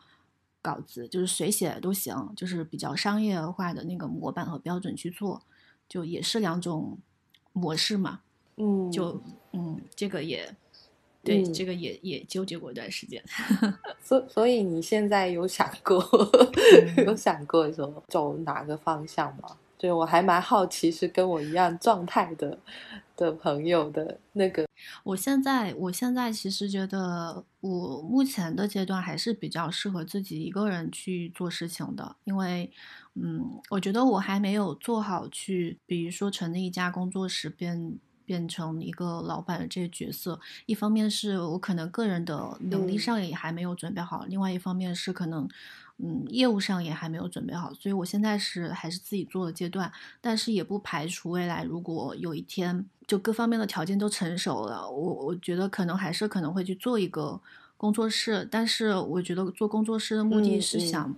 [0.63, 5.39] 稿子，就是谁写都行，就是比较商业化的那个模板和标准去做，
[5.87, 6.97] 就也是两种
[7.53, 8.21] 模式嘛。
[8.57, 9.21] 嗯，就
[9.53, 10.55] 嗯，这个也。
[11.23, 13.19] 对，这个也也纠结过一段时间，
[13.99, 15.99] 所所以你现在有想过，
[17.03, 19.57] 有想过说走哪个方向吗？
[19.75, 22.55] 就我还蛮好奇，是跟我一样状态的
[23.17, 24.67] 的朋友的那个。
[25.03, 32.71] 我现在我现在其实觉得，我目前的阶段还是比较适合自己一个人去做事情的，因为，
[33.15, 37.97] 嗯，我觉得我还没有做好去，比如说成立一家工作室变。
[38.27, 45.47] 变成一个老板的这个角色，一方面是我可能个人的能力上也还没有准备好，另外一方面是可能，
[45.99, 57.39] 嗯，业务上也还没有准备好，所以我现在是还是自己做的阶段，但是也不排除未来如果有一天就各方面的条件都成熟了，我我觉得可能还是可能会去做一个
[57.77, 61.15] 工作室，但是我觉得做工作室的目的是想。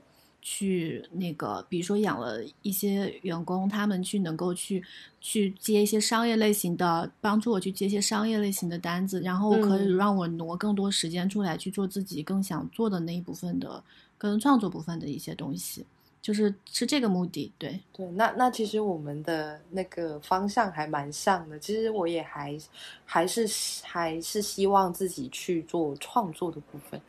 [0.49, 4.81] 去那个，比如说养了一些员工，他们去能够去
[5.19, 13.83] 去接一些商业类型的，帮助我去接一些商业类型的单子，然后可以让我挪更多时间出来去做自己更想做的那一部分的
[14.17, 15.85] 跟创作部分的一些东西。
[16.21, 17.51] 就是是这个目的。
[17.57, 21.59] 对对，那那其实我们的那个方向还蛮像的。
[21.59, 22.57] 其实我也还
[23.03, 23.45] 还是
[23.83, 27.01] 还是希望自己去做创作的部分。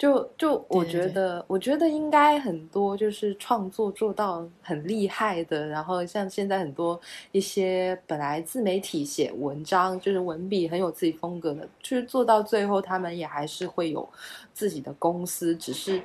[0.00, 6.98] 就就我觉得，我觉得应该很多就是创作做到很厉害的，然后像现在很多
[7.32, 14.08] 一些本来自媒体写文章就是文笔很有自己风格的，就是做到最后，他们也还是会有
[14.54, 16.02] 自己的公司，只是。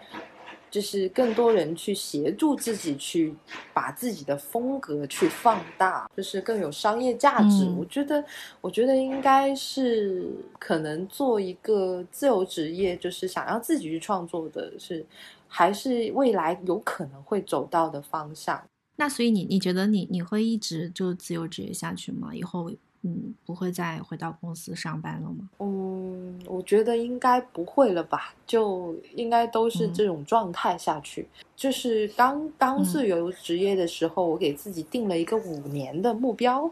[0.76, 3.34] 就是更多人去协助自己，去
[3.74, 7.66] 把自己的风格去放大，就是更有商业价值。
[7.78, 8.22] 我觉得，
[8.60, 10.30] 我觉得应该是
[10.60, 15.06] 可能做一个自由职业，就是想要自己去创作的，是
[15.48, 18.62] 还是未来有可能会走到的方向。
[18.98, 22.36] 那所以你你觉得你你会一直就自由职业下去吗？
[22.36, 22.70] 以后？
[23.08, 25.48] 嗯，不会再回到公司上班了吗？
[25.60, 31.28] 嗯，我觉得应该不会了吧，就应该都是这种状态下去。
[31.56, 36.68] 就是刚刚自由职业的时候，我给自己定了一个五年的目标，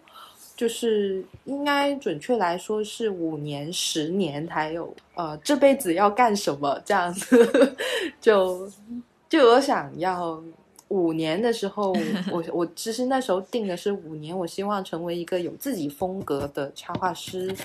[0.57, 7.75] 就是应该准确来说是五年、十年，还有呃这辈子要干什么这样子。
[8.19, 8.67] 就
[9.29, 10.41] 就我想要。
[10.89, 11.93] 五年的时候，
[12.31, 17.55] 我我其实那时候定的是五年，我希望成为一个有自己风格的插画师，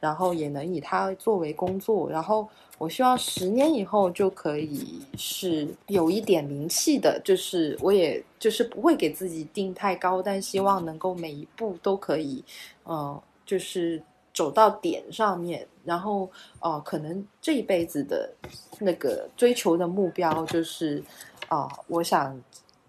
[0.00, 2.48] 然后也能以它作为工作，然后
[2.78, 12.42] 我希望十年以后就可以是有一点名气的，就是我也就是不会给自己定太高，但希望能够每一步都可以，
[12.84, 14.02] 呃，就是
[14.32, 16.30] 走到点上面，然后
[16.60, 18.32] 呃，可能这一辈子的
[18.78, 21.02] 那个追求的目标就是
[21.48, 22.40] 啊，我想。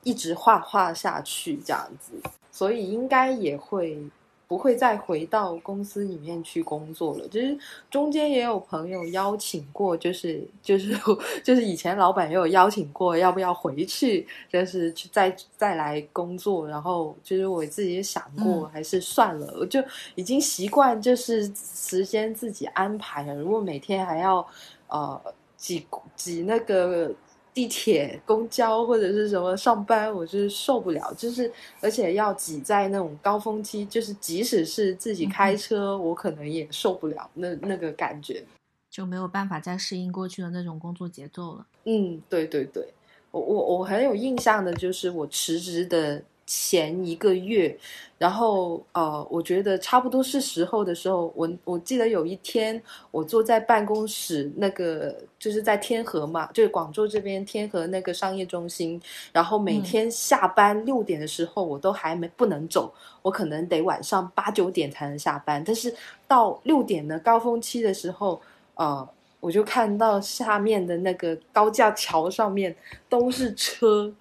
[0.04, 2.14] 一直画画下去这样子，
[2.52, 4.02] 所以应该也会
[4.48, 7.28] 不会再回到公司里面去工作了。
[7.28, 7.56] 就是
[7.92, 10.98] 中间也有朋友邀请过，就是就是
[11.44, 16.68] 就是以前老板也有邀请过，要不要回去，就是去再再来工作。
[16.68, 19.84] 然后就是我自己也想过，还是算了，我就
[20.16, 23.36] 已经习惯就是时间自己安排了。
[23.36, 24.48] 如果每天还要
[24.88, 25.22] 呃
[25.58, 25.86] 挤
[26.16, 27.14] 挤那个。
[27.54, 31.14] 地铁、公交或者是什么上班，我是受不了。
[31.18, 31.52] 就是
[31.82, 38.44] 而且要挤在那种高峰期，就是即使是自己开车，我可能也受不了那那个感觉，
[38.90, 41.66] 就没有办法再适应过去的那种工作节奏了。
[41.86, 42.94] 嗯，对对对，
[43.32, 46.24] 我我我很有印象的，就是我辞职的。
[46.52, 47.78] 前一个月，
[48.18, 52.82] 然后呃，我觉得差不多是时候的时候，我我记得有一天，
[53.12, 59.00] 我坐在办公室，那个就是在天河嘛，就是广州这边天河那个商业中心，
[59.32, 65.94] 然后每天下班六点的时候，我都还没不能走，我可能得晚上八九点才能下班，但是
[66.28, 68.42] 到六点的高峰期的时候，
[68.74, 69.08] 呃，
[69.40, 72.76] 我就看到下面的那个高架桥上面
[73.08, 74.12] 都是车，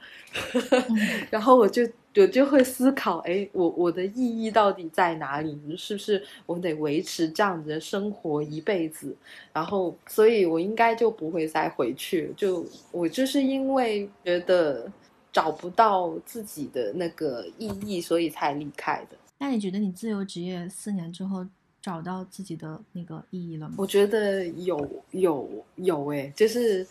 [1.33, 1.89] 然后我就。
[2.17, 5.57] 我就会思考，哎，我我的意义到底在哪里？
[5.77, 9.17] 是不是我得维持这样子的生活一辈子？
[9.53, 12.33] 然后，所以我应该就不会再回去。
[12.37, 14.91] 就我就是因为觉得
[15.33, 19.17] 找不到自己的那个意义，所以才离开的。
[19.39, 21.47] 那你觉得你自由职业四年之后
[21.81, 23.77] 找到自己的那个意义了吗？
[23.79, 26.85] 我觉得有有有，哎，就是。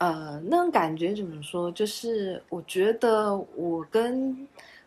[0.00, 1.70] 呃，那种感觉怎么说？
[1.72, 4.46] 就是我觉得我跟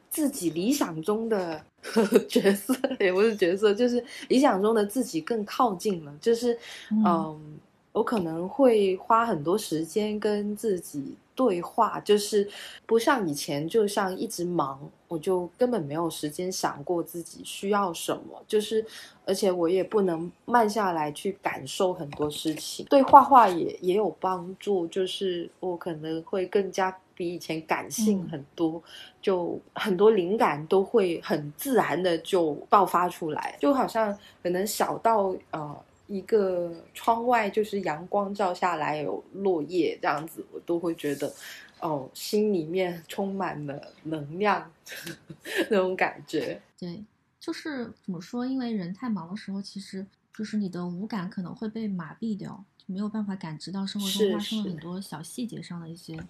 [0.09, 1.63] 自己理想中的
[2.27, 6.11] 角色， 也不是角色，就是理想中的自己更靠近了。
[6.19, 6.57] 就是，
[7.05, 7.59] 嗯，
[7.93, 11.15] 我可能会花很多时间跟自己。
[11.35, 12.47] 对话就是
[12.85, 18.39] 不像以前，就像一直忙，我就根本没有时间想过自己需要什么。
[18.47, 18.85] 就是，
[19.25, 22.85] 而且我也不能慢下来去感受很多事情。
[22.85, 28.79] 对画画也也有帮助，就是我可能会更加比以前感性很多，
[29.19, 35.75] 就很多灵感都会很自然的就爆发出来，就好像可能小到呃。
[36.13, 41.33] 一个窗外就是阳光照下来有落叶这样子，我都会觉得，
[41.79, 44.71] 哦，心里面充满了能量
[45.71, 46.61] 那种感觉。
[46.77, 47.03] 对，
[47.39, 48.45] 就是怎么说？
[48.45, 50.05] 因为人太忙的时候，其实
[50.37, 56.23] 就是你的五感可能会被麻痹掉，就没有办法感知到生活中发生了很多小细节上的一些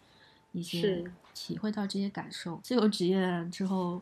[0.54, 1.04] 一些
[1.34, 2.58] 体会到这些感受。
[2.64, 3.20] 自由职业
[3.52, 4.02] 之后，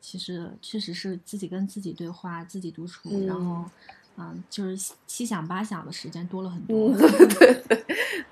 [0.00, 3.70] 其实确实是自己跟自己对话，自己独处，然后。
[4.16, 6.92] 嗯，就是七想八想的时间多了很多。
[6.98, 7.84] 对对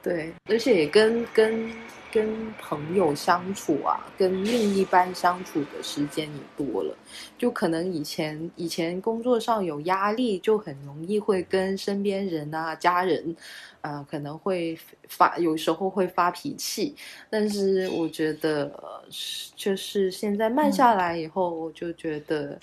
[0.02, 1.70] 对，而且也跟跟
[2.12, 6.94] 跟朋友相处啊，跟另一半相处的时间也多了。
[7.38, 13.34] 就可能以前以前工作上有压力，就很容易会跟身边人啊、家人，
[13.80, 14.78] 呃，可能会
[15.08, 16.94] 发有时候会发脾气。
[17.30, 19.04] 但是我觉得，
[19.56, 22.60] 就是现在慢下来以后，我就觉得。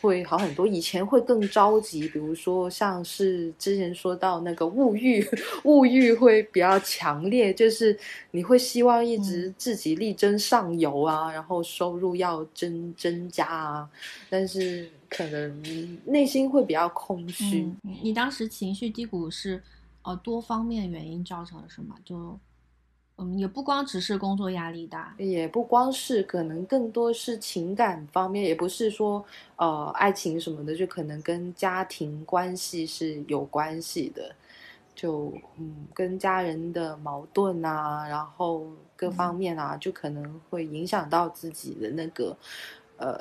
[0.00, 5.24] 会好很多，以前会更着急，比如说像是之前说到那个物欲，
[5.64, 7.98] 物欲会比较强烈，就是
[8.30, 13.88] 你会希望一直自己力争上游啊，然后收入要增增加啊，
[14.28, 17.70] 但是可能内心会比较空虚。
[18.02, 19.62] 你当时情绪低谷是
[20.02, 21.96] 呃多方面原因造成的，是吗？
[22.04, 22.38] 就。
[23.20, 29.22] 嗯，也不光只是工作压力大，也不光是，可能更多是情感方面，也不是说
[29.56, 34.34] 呃爱情什么的，就可能跟家庭关系是有关系的，
[34.94, 38.66] 就嗯跟家人的矛盾啊，然后
[38.96, 42.34] 各方面啊，就可能会影响到自己的那个
[42.96, 43.20] 呃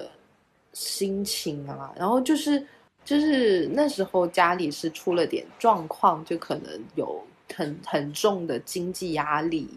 [0.71, 2.65] 心情啊，然后就是
[3.03, 7.21] 就是那时候家里是出了点状况，就可能有。
[7.55, 9.67] 很很重的经济压力，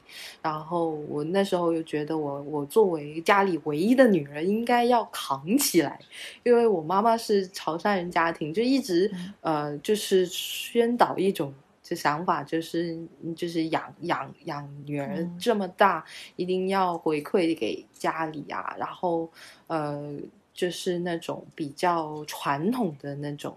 [0.42, 5.98] 然后我那时候又觉得我我作为家里唯一的女儿应该要扛起来，
[6.42, 12.98] 因为我妈妈是潮汕人家庭，就一直呃就是宣导一种这想法，就是
[13.34, 16.04] 就是养养养女儿这么大，
[16.36, 19.30] 一定要回馈给家里啊，然后
[19.66, 20.14] 呃
[20.52, 23.56] 就是那种比较传统的那种。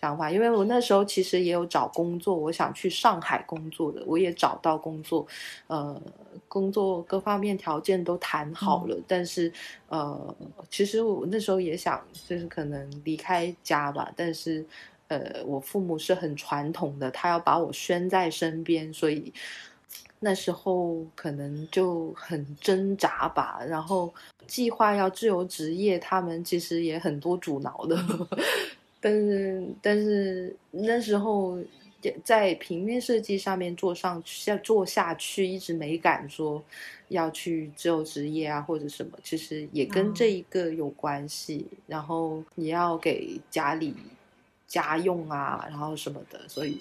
[0.00, 5.26] 想法，因为我那时候其实也有找工作，我想去上海工作的，我也找到工作，
[5.66, 6.00] 呃，
[6.48, 9.50] 工作各方面条件都谈好了，但是
[9.88, 10.36] 呃，
[10.70, 14.64] 其实我那时候也想，就是可能离开家吧，但是
[15.08, 19.32] 呃，我父母是很传统的，他要把我拴在身边，所以
[20.20, 24.12] 那时候可能就很挣扎吧，然后
[24.46, 27.96] 计划要自由职业，他们其实也很多阻挠的。
[29.06, 31.56] 但是，但是那时候
[32.24, 36.60] 在平面设计上面做上下做下去，一直没敢说
[37.06, 41.64] 要去自由职业啊或者什么，其实也跟这一个有关系。
[41.86, 43.94] 然后你要给家里
[44.66, 46.80] 家用啊，然后什么的，所以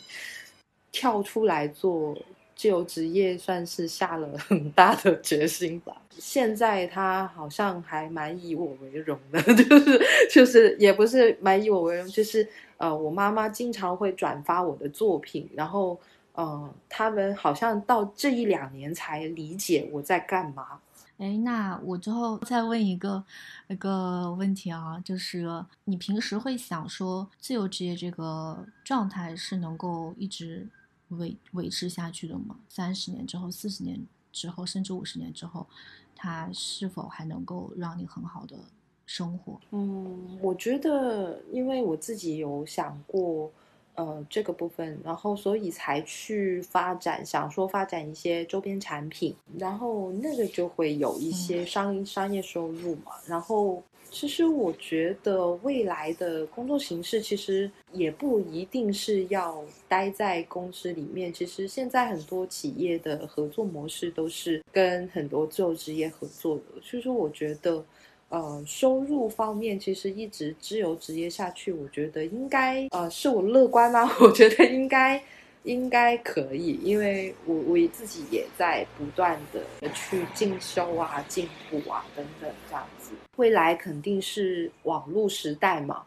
[0.91, 2.17] 跳出来做。
[2.55, 6.01] 自由职业算是下了很大的决心吧。
[6.17, 10.01] 现在他好像还蛮以我为荣的， 就是
[10.31, 15.99] 就是也不是蛮以我为荣，就是呃，我妈妈经常会转发我的作品，然后
[16.31, 20.79] 呃，他们好像到这一两年才理解我在干嘛。
[21.17, 23.21] 哎，那我之后再问一个
[23.67, 25.45] 一个问题啊，就是
[25.83, 30.65] 你平时会想说自由职业这个状态是能够一直。
[31.09, 32.59] 维维持下去的吗？
[32.67, 33.99] 三十年之后、四十年
[34.31, 35.67] 之后，甚至五十年之后，
[36.15, 38.57] 它是否还能够让你很好的
[39.05, 39.59] 生活？
[39.71, 43.51] 嗯，我觉得，因为我自己有想过，
[43.95, 53.81] 呃，这个部分，然后所以才去发展，想说发展一些周边产品，然后那个就会有一些商商业收入嘛，然后。
[54.11, 61.33] 其实我觉得未来的工作形式其实也不一定是要待在公司里面。
[61.33, 66.63] 其实现在很多企业的合作模式都是跟很多自由职业合作的。
[66.81, 67.83] 所以说，我觉得，
[68.29, 74.11] 呃，收入方面其实一直自由职业下去，我觉得应该，呃，是我乐观吗？
[74.21, 75.21] 我觉得应该。
[75.65, 79.63] 应该可以，因为我我自己也在不断的
[79.95, 83.13] 去进修啊、进步啊等等这样子。
[83.37, 86.03] 未来肯定是网络时代嘛，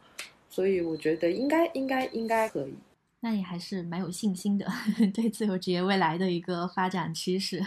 [0.49, 2.75] 所以我觉得应该应该应该可以。
[3.21, 4.67] 那你还是蛮有信心的，
[5.15, 7.61] 对自由职业未来的一个发展趋势。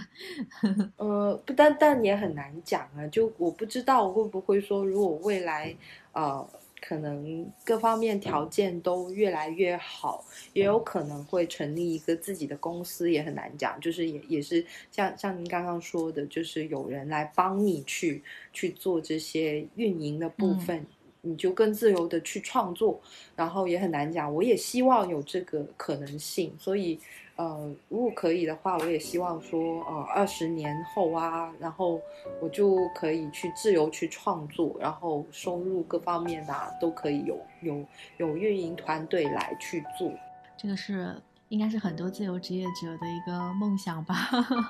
[0.98, 5.76] 呃，不但但也很难讲啊，就我不知道会不会说，如果未来
[6.14, 6.48] 呃。
[6.84, 13.80] 可能各方面条件都越来越好，也有可能会成立一个自己的公司，也很难讲。
[13.80, 20.84] 就是也也是像像您刚刚说的，就是有人来帮你去去做这些运营的部分，
[21.22, 22.99] 你就更自由的去创作。
[23.35, 26.99] 然后也很难讲，我也希望有这个可能性，所以。
[27.38, 31.99] 呃，如果可以的话，我也希望说，呃，二十年后啊，然后
[32.39, 37.84] 我就可以去自由去创作，然后收入各方面啊，都可以有有
[38.18, 40.11] 有运营团队来去做。
[40.56, 41.19] 这个是
[41.49, 44.15] 应该是很多自由职业者的一个梦想吧，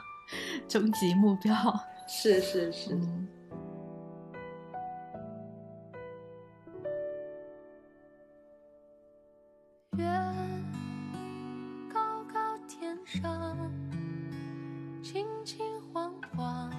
[0.70, 1.54] 终极目标。
[2.08, 2.98] 是是是。
[13.20, 13.58] 上，
[15.02, 16.72] 轻轻晃晃，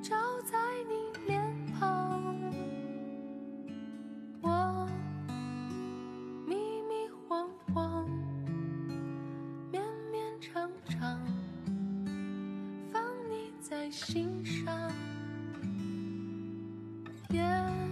[0.00, 0.16] 照
[0.46, 0.56] 在
[0.88, 1.44] 你脸
[1.78, 2.22] 庞；
[4.40, 4.88] 我
[6.46, 6.94] 迷迷
[7.28, 8.08] 晃晃，
[9.70, 11.20] 绵绵长长，
[12.90, 14.90] 放你在心上。
[17.28, 17.87] 夜。